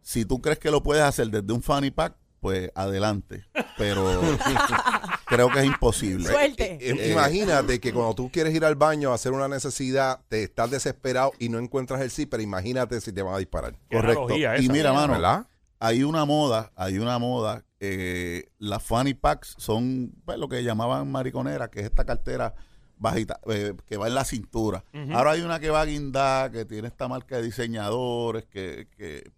Si 0.00 0.24
tú 0.24 0.40
crees 0.40 0.58
que 0.58 0.70
lo 0.70 0.82
puedes 0.82 1.02
hacer 1.04 1.28
desde 1.28 1.52
un 1.52 1.62
fanny 1.62 1.90
pack, 1.90 2.16
pues 2.42 2.72
adelante. 2.74 3.44
Pero, 3.78 4.04
creo 5.26 5.48
que 5.48 5.60
es 5.60 5.64
imposible. 5.64 6.28
Suerte. 6.28 6.72
Eh, 6.80 6.96
eh, 6.98 7.12
Imagínate 7.12 7.78
que 7.78 7.92
cuando 7.92 8.14
tú 8.14 8.30
quieres 8.32 8.52
ir 8.52 8.64
al 8.64 8.74
baño 8.74 9.12
a 9.12 9.14
hacer 9.14 9.30
una 9.30 9.46
necesidad, 9.46 10.20
te 10.28 10.42
estás 10.42 10.68
desesperado 10.72 11.32
y 11.38 11.48
no 11.48 11.60
encuentras 11.60 12.00
el 12.00 12.10
zipper. 12.10 12.40
Imagínate 12.40 13.00
si 13.00 13.12
te 13.12 13.22
van 13.22 13.36
a 13.36 13.38
disparar. 13.38 13.76
Qué 13.88 13.96
Correcto. 13.96 14.26
Y 14.60 14.68
mira, 14.68 14.92
mano, 14.92 15.12
¿Verdad? 15.14 15.46
hay 15.78 16.02
una 16.02 16.24
moda, 16.24 16.72
hay 16.74 16.98
una 16.98 17.16
moda. 17.20 17.64
eh, 17.78 18.50
las 18.58 18.82
fanny 18.82 19.14
packs 19.14 19.54
son 19.58 20.12
pues, 20.24 20.36
lo 20.36 20.48
que 20.48 20.64
llamaban 20.64 21.10
mariconera, 21.12 21.68
que 21.70 21.78
es 21.78 21.86
esta 21.86 22.04
cartera 22.04 22.54
bajita, 22.98 23.38
eh, 23.46 23.74
que 23.86 23.96
va 23.96 24.08
en 24.08 24.16
la 24.16 24.24
cintura. 24.24 24.84
Ahora 25.12 25.32
hay 25.32 25.42
una 25.42 25.60
que 25.60 25.70
va 25.70 25.84
guindada, 25.84 26.50
que 26.50 26.64
tiene 26.64 26.88
esta 26.88 27.06
marca 27.06 27.36
de 27.36 27.42
diseñadores, 27.42 28.46
que, 28.46 28.88
que, 28.96 29.30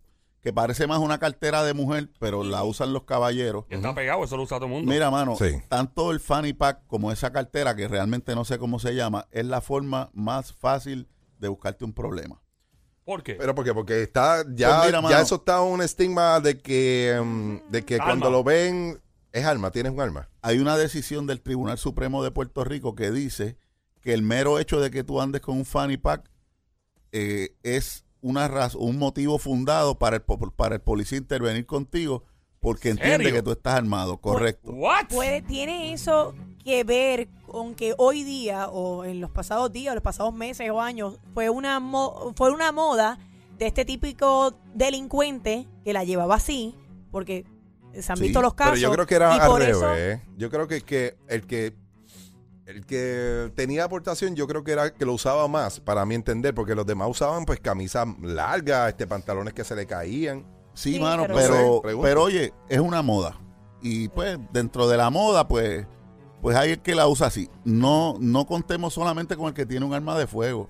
que 0.45 0.53
parece 0.53 0.87
más 0.87 0.99
una 0.99 1.19
cartera 1.19 1.65
de 1.65 1.73
mujer, 1.75 2.11
pero 2.21 2.45
la 2.45 2.63
usan 2.65 2.93
los 2.93 3.05
caballeros. 3.05 3.65
Que 3.67 3.77
está 3.77 3.95
pegado, 3.95 4.23
eso 4.23 4.37
lo 4.37 4.43
usa 4.45 4.59
todo 4.59 4.67
el 4.67 4.73
mundo. 4.73 4.93
Mira, 4.93 5.11
mano, 5.11 5.35
Sí. 5.37 5.47
tanto 5.69 6.11
el 6.13 6.21
fanny 6.21 6.53
pack 6.53 6.87
como 6.87 7.11
esa 7.11 7.33
cartera, 7.33 7.75
que 7.75 7.89
realmente 7.89 8.35
no 8.35 8.45
sé 8.45 8.59
cómo 8.59 8.79
se 8.79 8.95
llama, 8.95 9.27
es 9.33 9.47
la 9.47 9.61
forma 9.63 10.11
más 10.13 10.53
fácil 10.53 11.09
de 11.39 11.49
buscarte 11.49 11.85
un 11.87 11.95
problema. 11.95 12.43
¿Por 13.05 13.23
qué? 13.23 13.35
Pero 13.37 13.55
¿por 13.55 13.65
qué? 13.65 13.73
Porque 13.75 14.03
está 14.03 14.45
ya, 14.55 14.77
Pues 14.77 14.87
mira, 14.87 14.99
ya 14.99 15.03
mano. 15.03 15.19
eso 15.19 15.35
está 15.37 15.63
un 15.63 15.81
estigma 15.83 16.41
de 16.41 16.59
que, 16.61 17.21
mm, 17.25 17.71
de 17.71 17.85
que 17.85 17.99
cuando 17.99 18.31
lo 18.31 18.45
ven 18.45 19.01
es 19.33 19.45
arma, 19.47 19.71
tienes 19.71 19.93
un 19.93 20.01
arma. 20.01 20.29
hay 20.43 20.59
una 20.59 20.77
decisión 20.77 21.27
del 21.27 21.41
Tribunal 21.41 21.79
Supremo 21.79 22.23
de 22.23 22.31
Puerto 22.31 22.65
Rico 22.65 22.95
que 22.95 23.11
dice 23.11 23.57
que 24.03 24.13
el 24.13 24.21
mero 24.23 24.59
hecho 24.59 24.79
de 24.79 24.91
que 24.91 25.05
tú 25.05 25.23
andes 25.23 25.41
con 25.41 25.57
un 25.57 25.65
fanny 25.65 25.97
pack 25.97 26.31
eh, 27.13 27.55
es 27.63 28.04
una 28.25 28.49
raz- 28.49 28.75
un 28.75 28.99
motivo 28.99 29.39
fundado 29.39 29.99
para 29.99 30.17
el, 30.17 30.23
para 30.23 30.77
el 30.77 30.81
policía 30.81 31.19
intervenir 31.19 31.67
contigo 31.67 32.25
porque 32.61 32.89
entiende 32.89 33.31
que 33.31 33.43
tú 33.43 33.53
estás 33.53 33.75
armado, 33.75 34.17
correcto. 34.17 34.73
¿What? 34.73 35.09
Puede, 35.11 35.43
¿Tiene 35.43 35.93
eso 35.93 36.35
que 36.65 36.83
ver 36.85 37.29
con 37.47 37.75
que 37.75 37.95
hoy 37.99 38.25
día 38.25 38.69
o 38.69 39.05
en 39.05 39.21
los 39.21 39.31
pasados 39.31 39.71
días, 39.71 39.93
o 39.93 39.95
los 39.97 40.03
pasados 40.03 40.33
meses 40.33 40.71
o 40.71 40.81
años, 40.81 41.19
fue 41.35 41.51
una, 41.51 41.79
mo- 41.81 42.33
fue 42.35 42.51
una 42.51 42.73
moda 42.73 43.19
de 43.59 43.67
este 43.67 43.85
típico 43.85 44.55
delincuente 44.75 45.67
que 45.85 45.93
la 45.93 46.05
llevaba 46.05 46.37
así, 46.37 46.75
porque 47.11 47.45
se 47.93 48.11
han 48.11 48.17
Sí, 48.17 48.25
visto 48.25 48.41
los 48.41 48.55
casos. 48.55 48.73
Pero 48.81 48.83
yo 48.89 48.93
creo 48.95 49.07
que 49.07 49.15
era 49.17 49.35
al 49.35 49.59
revés. 49.59 49.77
eso- 49.77 49.95
¿eh? 49.95 50.23
Yo 50.39 50.49
creo 50.51 50.67
que, 50.67 50.81
que 50.81 51.17
el 51.29 51.47
que 51.47 51.75
el 52.67 52.87
que 52.87 53.53
tenía 53.55 53.85
aportación, 53.85 54.35
yo 54.37 54.47
creo 54.47 54.65
que 54.65 54.73
era 54.73 54.85
el 54.85 54.93
que 54.95 55.05
lo 55.05 55.13
usaba 55.13 55.47
más, 55.49 55.81
para 55.81 56.07
mi 56.07 56.15
entender, 56.15 56.55
porque 56.55 56.75
los 56.75 56.87
demás 56.87 57.09
usaban 57.11 57.45
pues 57.45 57.61
camisas 57.61 58.07
largas, 58.23 58.89
este 58.89 59.07
pantalones 59.07 59.53
que 59.53 59.65
se 59.65 59.77
le 59.77 59.87
caían. 59.87 60.47
Sí, 60.73 60.95
Sí, 60.95 61.01
mano, 61.01 61.25
pero- 61.27 61.81
pero, 61.83 61.93
No 61.93 61.99
sé, 62.01 62.03
pero, 62.03 62.23
oye, 62.23 62.53
es 62.69 62.81
una 62.81 63.03
moda. 63.03 63.39
Y 63.83 64.09
pues 64.09 64.39
dentro 64.53 64.89
de 64.89 64.97
la 64.97 65.11
moda, 65.11 65.47
pues, 65.47 65.87
pues 66.41 66.57
hay 66.57 66.73
el 66.73 66.81
que 66.81 66.95
la 66.95 67.07
usa 67.07 67.27
así. 67.27 67.49
No, 67.65 68.17
no 68.19 68.47
contemos 68.47 68.95
solamente 68.95 69.37
con 69.37 69.49
el 69.49 69.55
que 69.55 69.67
tiene 69.67 69.85
un 69.85 69.93
arma 69.93 70.19
de 70.19 70.27
fuego. 70.27 70.69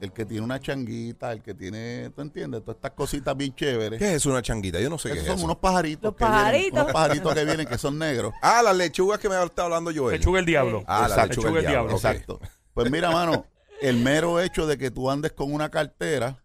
El 0.00 0.12
que 0.12 0.24
tiene 0.24 0.44
una 0.44 0.60
changuita, 0.60 1.32
el 1.32 1.42
que 1.42 1.54
tiene, 1.54 2.10
¿tú 2.14 2.22
entiendes? 2.22 2.60
Todas 2.62 2.76
estas 2.76 2.92
cositas 2.92 3.36
bien 3.36 3.52
chéveres. 3.54 3.98
¿Qué 3.98 4.14
es 4.14 4.24
una 4.26 4.40
changuita? 4.42 4.78
Yo 4.80 4.88
no 4.88 4.96
sé 4.96 5.08
Esos 5.08 5.14
qué 5.16 5.20
es 5.22 5.26
son 5.26 5.36
eso. 5.38 5.44
unos 5.46 5.56
pajaritos. 5.56 6.04
Los 6.04 6.14
que 6.14 6.24
vienen- 6.24 6.38
pajaritos. 6.40 6.80
unos 6.82 6.92
pajaritos 6.92 7.34
que 7.34 7.44
vienen 7.44 7.66
que 7.66 7.78
son 7.78 7.98
negros. 7.98 8.32
Ah, 8.42 8.62
las 8.62 8.76
lechugas 8.76 9.18
que 9.18 9.28
me 9.28 9.42
está 9.44 9.64
hablando 9.64 9.90
yo. 9.90 10.08
Lechuga 10.10 10.38
el 10.40 10.46
diablo. 10.46 10.84
Ah, 10.86 11.00
la 11.02 11.06
Exacto. 11.08 11.28
lechuga 11.40 11.50
del 11.60 11.66
diablo. 11.66 11.92
Exacto. 11.92 12.40
Pues 12.74 12.90
mira, 12.92 13.10
mano, 13.10 13.44
el 13.80 13.96
mero 13.96 14.40
hecho 14.40 14.66
de 14.68 14.78
que 14.78 14.90
tú 14.92 15.10
andes 15.10 15.32
con 15.32 15.52
una 15.52 15.68
cartera 15.68 16.44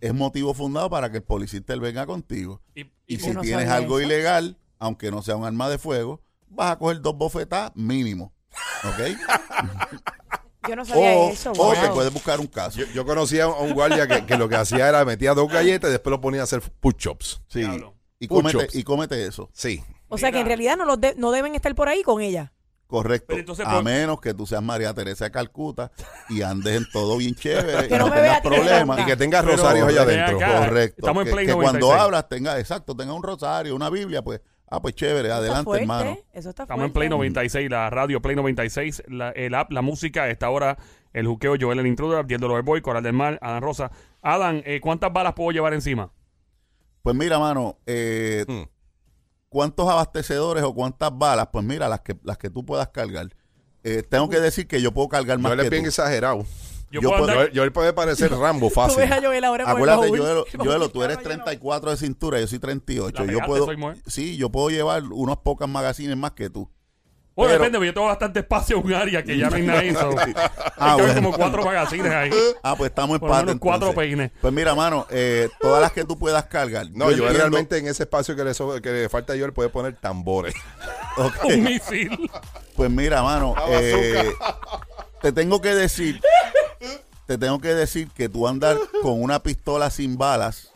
es 0.00 0.12
motivo 0.12 0.52
fundado 0.52 0.90
para 0.90 1.10
que 1.10 1.18
el 1.18 1.22
policía 1.22 1.58
intervenga 1.58 2.04
contigo. 2.06 2.60
Y, 2.74 2.82
Y 2.82 2.90
y 3.06 3.18
si 3.18 3.30
no 3.30 3.40
tienes 3.40 3.68
algo 3.70 3.98
eso. 3.98 4.06
ilegal, 4.06 4.58
aunque 4.78 5.10
no 5.10 5.22
sea 5.22 5.36
un 5.36 5.44
arma 5.46 5.70
de 5.70 5.78
fuego, 5.78 6.20
vas 6.48 6.72
a 6.72 6.78
coger 6.78 7.00
dos 7.00 7.16
bofetadas 7.16 7.72
mínimo. 7.74 8.34
¿Ok? 8.84 9.16
Yo 10.68 10.76
no 10.76 10.84
sabía 10.84 11.12
o 11.12 11.30
eso. 11.30 11.52
o 11.52 11.54
wow. 11.54 11.74
te 11.74 11.88
puedes 11.90 12.12
buscar 12.12 12.40
un 12.40 12.46
caso. 12.46 12.78
Yo, 12.78 12.86
yo 12.94 13.04
conocía 13.04 13.44
a 13.44 13.48
un 13.48 13.72
guardia 13.74 14.06
que, 14.06 14.24
que 14.26 14.36
lo 14.36 14.48
que 14.48 14.56
hacía 14.56 14.88
era 14.88 15.04
metía 15.04 15.34
dos 15.34 15.50
galletas 15.50 15.88
y 15.88 15.92
después 15.92 16.10
lo 16.10 16.20
ponía 16.20 16.40
a 16.40 16.44
hacer 16.44 16.60
push-ups. 16.80 17.42
Sí. 17.48 17.66
Y 18.18 18.28
cómete, 18.28 18.68
y 18.72 18.82
cómete 18.84 19.26
eso. 19.26 19.50
Sí. 19.52 19.82
o 20.08 20.16
sea 20.18 20.30
que 20.30 20.40
en 20.40 20.46
realidad 20.46 20.76
no, 20.76 20.84
los 20.84 21.00
de- 21.00 21.14
no 21.16 21.32
deben 21.32 21.54
estar 21.54 21.74
por 21.74 21.88
ahí 21.88 22.02
con 22.02 22.20
ella. 22.20 22.52
Correcto. 22.86 23.24
Pero 23.28 23.40
entonces, 23.40 23.66
a 23.66 23.72
por- 23.76 23.84
menos 23.84 24.20
que 24.20 24.34
tú 24.34 24.46
seas 24.46 24.62
María 24.62 24.92
Teresa 24.92 25.24
de 25.24 25.30
Calcuta 25.30 25.90
y 26.28 26.42
andes 26.42 26.76
en 26.76 26.86
todo 26.92 27.16
bien 27.16 27.34
chévere. 27.34 27.88
Que 27.88 27.94
y 27.94 27.98
no 27.98 28.08
me 28.08 28.16
tengas 28.16 28.40
problemas. 28.42 29.00
Y 29.00 29.04
que 29.06 29.16
tenga 29.16 29.40
Pero, 29.40 29.56
rosarios 29.56 29.88
allá 29.88 30.02
adentro. 30.02 30.36
acá. 30.36 30.58
Correcto. 30.66 30.96
Estamos 30.98 31.22
en 31.22 31.26
que, 31.26 31.32
Play 31.32 31.46
que 31.46 31.52
cuando 31.54 31.72
96. 31.80 32.00
hablas 32.02 32.28
tenga, 32.28 32.58
exacto, 32.60 32.94
tenga 32.94 33.14
un 33.14 33.22
rosario, 33.22 33.74
una 33.74 33.88
Biblia, 33.88 34.20
pues, 34.22 34.42
ah, 34.76 34.80
pues 34.82 34.94
chévere, 34.94 35.30
adelante, 35.30 35.64
fuerte, 35.64 35.82
hermano. 35.84 36.18
Eso 36.32 36.50
está 36.50 36.62
Estamos 36.64 36.86
en. 36.86 36.92
Play 36.92 37.08
96, 37.08 37.70
la 37.70 37.90
radio 37.90 38.20
Play 38.22 38.36
96, 38.36 39.02
la- 39.08 39.30
el 39.30 39.54
app, 39.54 39.70
la 39.72 39.82
música, 39.82 40.24
a 40.24 40.30
esta 40.30 40.48
hora, 40.50 40.76
el 41.12 41.26
juqueo, 41.26 41.54
Joel 41.60 41.78
el 41.78 41.86
Intruder, 41.86 42.18
Abdiel 42.18 42.40
de 42.40 42.60
Boy, 42.62 42.80
Coral 42.80 43.02
del 43.02 43.12
Mar, 43.12 43.38
Adán 43.42 43.62
Rosa. 43.62 43.90
Adán, 44.22 44.62
eh, 44.64 44.80
¿cuántas 44.80 45.12
balas 45.12 45.34
puedo 45.34 45.50
llevar 45.50 45.74
encima? 45.74 46.10
Pues 47.02 47.14
mira, 47.16 47.38
mano, 47.38 47.78
eh, 47.86 48.44
Hmm. 48.48 48.62
¿cuántos 49.48 49.88
abastecedores 49.88 50.62
o 50.64 50.74
cuántas 50.74 51.10
balas? 51.16 51.48
Pues 51.52 51.64
mira, 51.64 51.88
las 51.88 52.00
que, 52.00 52.16
las 52.22 52.38
que 52.38 52.48
tú 52.50 52.64
puedas 52.64 52.88
cargar. 52.88 53.28
Eh, 53.84 54.02
tengo 54.08 54.28
que 54.28 54.38
decir 54.40 54.66
que 54.68 54.80
yo 54.80 54.92
puedo 54.92 55.08
cargar 55.08 55.38
más 55.38 55.50
Yo 55.52 55.56
le 55.56 55.64
que 55.64 55.70
bien 55.70 55.82
tú. 55.82 55.88
exagerado. 55.88 56.44
Yo, 56.92 57.00
Yo 57.00 57.08
puedo 57.08 57.24
andar- 57.24 57.46
Yo, 57.48 57.52
yo 57.54 57.62
él 57.64 57.72
puede 57.72 57.92
parecer 57.92 58.30
Rambo 58.38 58.68
Tú 58.68 58.74
fácil. 58.74 58.98
ves 58.98 59.10
a 59.10 59.20
Joel 59.20 59.42
ahora 59.44 59.64
Acuérdate, 59.68 60.08
Joelo, 60.08 60.44
que 60.50 60.58
tú 60.58 61.02
eres 61.02 61.16
estaba 61.16 61.34
yo. 61.36 61.44
34 61.44 61.90
de 61.90 61.96
cintura, 61.96 62.38
yo 62.40 62.46
soy 62.46 62.58
38. 62.58 63.12
La 63.12 63.20
Yo 63.32 63.38
pegaste, 63.40 63.46
puedo, 63.76 63.94
sí, 64.06 64.36
yo 64.36 64.50
puedo 64.50 64.68
llevar 64.70 65.02
unos 65.04 65.38
pocas 65.38 65.68
magazines 65.68 66.16
más 66.16 66.32
que 66.32 66.50
tú. 66.50 66.70
Bueno, 67.34 67.48
pero- 67.52 67.60
depende, 67.64 67.78
porque 67.78 67.86
yo 67.86 67.94
tengo 67.94 68.06
bastante 68.08 68.40
espacio 68.40 68.76
en 68.76 68.84
un 68.84 68.92
área 68.92 69.22
que 69.24 69.38
ya 69.38 69.48
no 69.48 69.56
hay 69.74 69.94
so- 69.94 70.10
Ah, 70.76 70.96
bueno. 70.96 71.14
como 71.14 71.32
cuatro 71.32 71.64
magazines 71.64 72.12
ahí. 72.12 72.30
Ah, 72.62 72.74
pues 72.76 72.90
estamos 72.90 73.14
en 73.14 73.20
Por 73.20 73.30
menos 73.34 73.56
cuatro 73.58 73.94
peines. 73.94 74.30
Pues 74.42 74.52
mira, 74.52 74.74
mano, 74.74 75.06
eh, 75.08 75.48
todas 75.58 75.80
las 75.80 75.92
que 75.92 76.04
tú 76.04 76.18
puedas 76.18 76.44
cargar. 76.44 76.88
No, 76.90 77.06
yo 77.06 77.12
entiendo- 77.12 77.32
realmente 77.38 77.78
en 77.78 77.86
ese 77.86 78.02
espacio 78.02 78.36
que 78.36 78.44
le, 78.44 78.52
so- 78.52 78.82
que 78.82 78.90
le 78.90 79.08
falta 79.08 79.34
yo, 79.34 79.46
él 79.46 79.54
puede 79.54 79.70
poner 79.70 79.96
tambores. 79.96 80.54
Un 81.44 81.64
misil. 81.64 82.30
Pues 82.76 82.90
mira, 82.90 83.22
mano, 83.22 83.54
A 83.56 83.64
eh, 83.70 84.30
te 85.22 85.32
tengo 85.32 85.60
que 85.62 85.74
decir, 85.74 86.20
te 87.32 87.38
tengo 87.46 87.58
que 87.60 87.68
decir 87.74 88.08
que 88.10 88.28
tú 88.28 88.46
andar 88.46 88.76
con 89.02 89.22
una 89.22 89.42
pistola 89.42 89.88
sin 89.90 90.18
balas 90.18 90.70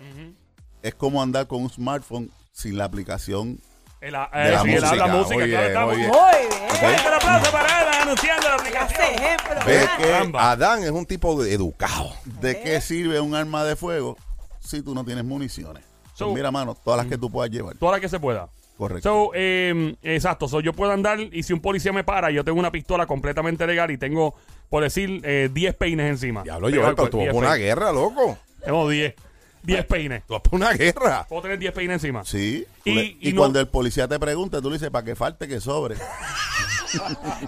es 0.83 0.95
como 0.95 1.21
andar 1.23 1.47
con 1.47 1.63
un 1.63 1.71
smartphone 1.71 2.31
sin 2.53 2.79
la 2.79 2.85
aplicación. 2.85 3.61
El, 4.01 4.15
eh, 4.15 4.19
De 4.33 4.51
la 4.53 4.63
sí, 4.63 4.69
el- 4.71 4.81
música, 4.81 4.95
la 4.97 5.07
música, 5.09 5.35
muy 5.35 5.49
claro, 5.49 5.49
bien, 5.49 5.67
estamos. 5.67 5.89
muy 5.89 5.97
bien. 5.97 6.11
Muy 6.11 6.81
bien. 6.81 7.01
El 7.07 7.13
aplauso 7.15 7.51
para 7.53 7.79
Adán 7.81 8.03
anunciando 8.03 8.49
la 8.49 8.55
aplicación. 8.55 9.01
ejemplo. 9.03 9.55
Que. 9.67 10.39
Adán 10.39 10.83
es 10.85 10.91
un 10.91 11.05
tipo 11.07 11.43
de 11.43 11.53
educado. 11.53 12.13
¿De 12.41 12.61
qué 12.63 12.81
sirve 12.81 13.21
un 13.21 13.35
arma 13.35 13.65
de 13.65 13.75
fuego 13.77 14.17
si 14.61 14.81
tú 14.83 14.95
no 14.95 15.05
tienes 15.05 15.25
municiones? 15.25 15.83
Pues 16.19 16.31
mira, 16.33 16.51
mano, 16.51 16.75
todas 16.75 16.99
las 16.99 17.07
que 17.07 17.19
tú 17.19 17.31
puedas 17.31 17.51
llevar. 17.51 17.77
Toda 17.77 17.93
la 17.93 18.01
que 18.01 18.09
se 18.09 18.19
pueda. 18.21 18.49
Correcto. 18.77 19.09
So, 19.09 19.31
eh, 19.35 19.97
exacto. 20.03 20.49
So, 20.49 20.61
yo 20.61 20.73
puedo 20.73 20.93
andar 20.93 21.19
y 21.21 21.43
si 21.43 21.53
un 21.53 21.61
policía 21.61 21.93
me 21.93 22.05
para, 22.05 22.31
yo 22.31 22.45
tengo 22.45 22.59
una 22.59 22.71
pistola 22.71 23.07
completamente 23.07 23.67
legal 23.67 23.91
y 23.91 23.97
tengo, 23.99 24.35
por 24.69 24.83
decir, 24.83 25.21
eh, 25.25 25.49
10 25.53 25.75
peines 25.77 26.11
encima. 26.11 26.43
Pegado 26.43 26.69
yo, 26.69 26.87
al 26.87 26.95
pero 26.95 27.09
tú 27.09 27.17
cuerpo, 27.17 27.19
vas 27.19 27.25
10 27.25 27.33
por 27.35 27.45
una 27.45 27.55
guerra, 27.57 27.93
loco. 27.93 28.39
Tengo 28.65 28.89
10. 28.89 29.15
10 29.63 29.85
peines. 29.87 30.25
Tú 30.27 30.35
vas 30.35 30.43
por 30.43 30.55
una 30.55 30.73
guerra. 30.75 31.27
Puedo 31.29 31.43
tener 31.43 31.59
10 31.59 31.73
peines 31.73 31.95
encima. 32.05 32.25
Sí. 32.25 32.67
Y- 32.85 32.91
tú 32.91 32.95
le- 32.95 33.05
y 33.05 33.19
y 33.31 33.33
no- 33.33 33.41
cuando 33.41 33.61
el 33.61 33.69
policía 33.69 34.07
te 34.07 34.19
pregunte, 34.21 34.61
tú 34.61 34.69
le 34.69 34.75
dices, 34.77 34.91
para 34.91 35.05
que 35.05 35.17
falte 35.17 35.49
que 35.49 35.59
sobre. 35.61 35.97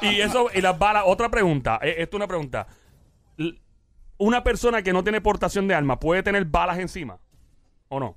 Y 0.03 0.21
eso, 0.21 0.49
y 0.53 0.61
las 0.61 0.79
balas, 0.79 1.05
otra 1.07 1.29
pregunta. 1.31 1.79
eh, 1.83 1.97
Esto 1.99 2.17
es 2.17 2.19
una 2.19 2.27
pregunta. 2.27 2.67
¿Una 4.19 4.43
persona 4.43 4.83
que 4.83 4.93
no 4.93 5.03
tiene 5.05 5.21
portación 5.21 5.69
de 5.69 5.75
armas 5.75 5.99
puede 5.99 6.23
tener 6.25 6.45
balas 6.45 6.79
encima? 6.79 7.19
¿O 7.89 8.01
no? 8.01 8.17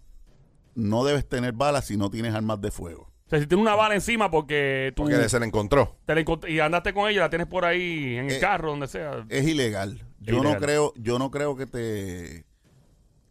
No 0.75 1.03
debes 1.03 1.27
tener 1.27 1.53
balas 1.53 1.86
si 1.86 1.97
no 1.97 2.10
tienes 2.10 2.34
armas 2.34 2.60
de 2.62 2.71
fuego. 2.71 3.03
O 3.25 3.29
sea, 3.31 3.39
si 3.39 3.47
tienes 3.47 3.62
una 3.62 3.75
bala 3.75 3.95
encima 3.95 4.29
porque 4.29 4.91
tú 4.95 5.03
Porque 5.03 5.29
se 5.29 5.39
le 5.39 5.45
encontró. 5.45 5.97
te 6.05 6.13
la 6.15 6.21
encont- 6.21 6.49
y 6.49 6.60
andaste 6.60 6.93
con 6.93 7.10
ella, 7.10 7.21
la 7.21 7.29
tienes 7.29 7.47
por 7.47 7.63
ahí 7.65 8.17
en 8.17 8.25
el 8.29 8.36
Eh, 8.36 8.39
carro, 8.39 8.71
donde 8.71 8.88
sea. 8.88 9.25
Es 9.29 9.47
ilegal. 9.47 10.03
Yo 10.19 10.36
ilegal. 10.38 10.53
no 10.53 10.60
creo, 10.60 10.93
yo 10.97 11.17
no 11.19 11.31
creo 11.31 11.55
que 11.55 11.65
te 11.65 12.45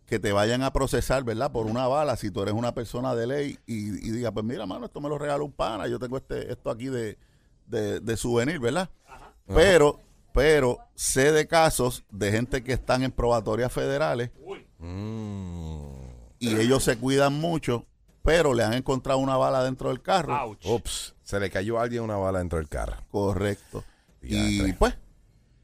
que 0.07 0.18
te 0.18 0.33
vayan 0.33 0.62
a 0.64 0.72
procesar, 0.72 1.22
¿verdad? 1.22 1.53
Por 1.53 1.66
una 1.66 1.87
bala, 1.87 2.16
si 2.16 2.33
tú 2.33 2.42
eres 2.42 2.53
una 2.55 2.74
persona 2.74 3.14
de 3.14 3.29
ley 3.29 3.59
y, 3.66 3.90
y 4.09 4.11
diga, 4.11 4.33
pues 4.33 4.44
mira, 4.44 4.66
mano, 4.66 4.87
esto 4.87 5.00
me 5.00 5.09
lo 5.09 5.18
regaló 5.18 5.44
un 5.44 5.53
pana, 5.53 5.87
yo 5.87 6.00
tengo 6.00 6.16
este, 6.16 6.50
esto 6.50 6.68
aquí 6.70 6.87
de, 6.88 7.16
de, 7.66 8.00
de 8.00 8.16
souvenir, 8.16 8.59
¿verdad? 8.59 8.90
Pero, 9.46 10.00
pero 10.33 10.79
sé 10.96 11.31
de 11.31 11.46
casos 11.46 12.05
de 12.11 12.33
gente 12.33 12.64
que 12.64 12.72
están 12.72 13.05
en 13.05 13.12
probatorias 13.12 13.72
federales 13.72 14.31
Uy. 14.42 14.66
Y 16.40 16.57
ellos 16.57 16.83
se 16.83 16.96
cuidan 16.98 17.35
mucho, 17.35 17.87
pero 18.22 18.53
le 18.55 18.64
han 18.64 18.72
encontrado 18.74 19.18
una 19.20 19.37
bala 19.37 19.62
dentro 19.62 19.90
del 19.90 20.03
carro. 20.03 20.35
Ouch. 20.46 20.66
Ups, 20.66 21.14
se 21.22 21.38
le 21.38 21.50
cayó 21.50 21.79
a 21.79 21.83
alguien 21.85 22.03
una 22.03 22.16
bala 22.16 22.40
dentro 22.40 22.59
del 22.59 22.68
carro. 22.68 22.96
Correcto. 23.11 23.85
Y 24.22 24.35
Diatre. 24.57 24.74
pues, 24.79 24.94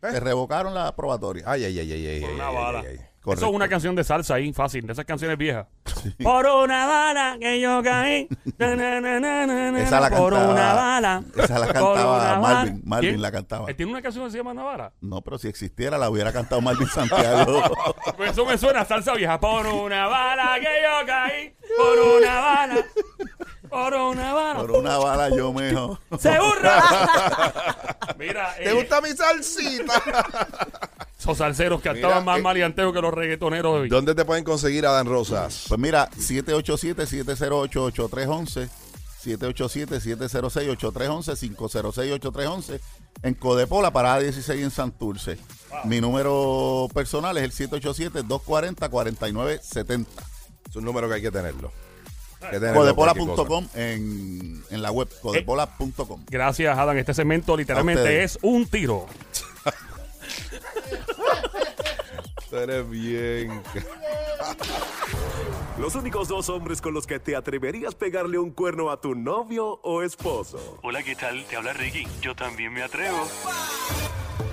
te 0.00 0.20
revocaron 0.20 0.72
la 0.74 0.94
probatoria. 0.94 1.44
Ay, 1.46 1.64
ay, 1.64 1.78
ay, 1.80 1.92
ay, 1.92 2.06
ay. 2.06 2.20
Por 2.20 2.28
ay, 2.30 2.34
una 2.36 2.48
ay, 2.48 2.54
bala. 2.54 2.78
ay, 2.80 2.86
ay. 2.90 3.00
Correcto. 3.26 3.44
Eso 3.44 3.50
es 3.50 3.56
una 3.56 3.68
canción 3.68 3.96
de 3.96 4.04
salsa 4.04 4.34
ahí, 4.36 4.52
fácil, 4.52 4.86
de 4.86 4.92
esas 4.92 5.04
canciones 5.04 5.36
viejas. 5.36 5.66
Por 6.22 6.46
una 6.46 6.86
bala 6.86 7.36
que 7.40 7.60
yo 7.60 7.82
caí. 7.82 8.28
na, 8.56 8.76
na, 8.76 9.00
na, 9.00 9.18
na, 9.18 9.46
na, 9.46 9.72
na, 9.72 9.82
Esa 9.82 9.98
la 9.98 10.10
por 10.10 10.32
cantaba- 10.32 10.52
una 10.52 10.72
bala. 10.74 11.22
esa 11.36 11.58
la 11.58 11.66
cantaba 11.72 12.38
Marvin. 12.38 12.82
Marvin 12.84 13.10
¿Quién? 13.10 13.22
la 13.22 13.32
cantaba. 13.32 13.66
¿Tiene 13.74 13.90
una 13.90 14.00
canción 14.00 14.24
que 14.26 14.30
se 14.30 14.36
llama 14.38 14.54
Navara? 14.54 14.92
No, 15.00 15.22
pero 15.22 15.38
si 15.38 15.48
existiera 15.48 15.98
la 15.98 16.08
hubiera 16.08 16.32
cantado 16.32 16.60
Marvin 16.60 16.86
Santiago. 16.88 17.62
Pues 18.16 18.30
eso 18.30 18.46
me 18.46 18.56
suena 18.56 18.82
a 18.82 18.84
salsa 18.84 19.12
vieja. 19.14 19.38
Por 19.40 19.66
una 19.66 20.06
bala 20.06 20.54
que 20.60 20.62
yo 20.62 21.06
caí. 21.06 21.54
Por 21.76 21.98
una 22.22 22.40
bala. 22.40 22.76
Por 23.68 23.94
una 23.94 24.32
bala. 24.32 24.60
Por 24.60 24.70
una 24.70 24.98
bala 24.98 25.28
yo 25.36 25.52
mejor. 25.52 25.98
¡Se 26.18 26.38
burra! 26.38 26.82
Mira, 28.18 28.54
¿Te 28.56 28.70
eh, 28.70 28.72
gusta 28.72 29.00
mi 29.00 29.08
salsita? 29.10 29.92
Esos 31.26 31.38
salseros 31.38 31.82
que 31.82 31.88
estaban 31.90 32.24
más 32.24 32.38
eh, 32.38 32.42
maleanteos 32.42 32.92
que 32.92 33.00
los 33.00 33.12
reggaetoneros 33.12 33.74
de 33.74 33.80
hoy. 33.80 33.88
¿Dónde 33.88 34.14
te 34.14 34.24
pueden 34.24 34.44
conseguir 34.44 34.86
a 34.86 34.92
Dan 34.92 35.06
Rosas? 35.06 35.64
Pues 35.68 35.80
mira, 35.80 36.08
787-708-8311, 36.12 38.68
787-706-8311, 39.24 41.56
506-8311, 41.56 42.78
en 43.22 43.34
Codepola, 43.34 43.90
parada 43.90 44.20
16 44.20 44.62
en 44.62 44.70
Santurce. 44.70 45.36
Mi 45.84 46.00
número 46.00 46.88
personal 46.94 47.36
es 47.38 47.60
el 47.60 47.70
787-240-4970. 47.70 50.06
Es 50.68 50.76
un 50.76 50.84
número 50.84 51.08
que 51.08 51.14
hay 51.14 51.22
que 51.22 51.32
tenerlo. 51.32 51.72
Codepola.com 52.38 53.66
en, 53.74 54.62
en 54.70 54.82
la 54.82 54.92
web, 54.92 55.08
codepola.com. 55.20 56.24
Gracias, 56.28 56.78
Adam. 56.78 56.96
Este 56.96 57.12
segmento 57.14 57.56
literalmente 57.56 58.22
es 58.22 58.38
un 58.42 58.66
tiro. 58.66 59.06
Tú 62.48 62.56
eres 62.56 62.88
bien. 62.88 63.62
Los 65.78 65.94
únicos 65.94 66.28
dos 66.28 66.48
hombres 66.48 66.80
con 66.80 66.94
los 66.94 67.06
que 67.06 67.18
te 67.18 67.36
atreverías 67.36 67.94
pegarle 67.94 68.38
un 68.38 68.50
cuerno 68.50 68.90
a 68.90 69.00
tu 69.00 69.14
novio 69.14 69.80
o 69.82 70.02
esposo. 70.02 70.78
Hola, 70.82 71.02
¿qué 71.02 71.14
tal? 71.14 71.44
Te 71.44 71.56
habla 71.56 71.72
Ricky. 71.72 72.06
Yo 72.22 72.34
también 72.34 72.72
me 72.72 72.82
atrevo. 72.82 73.26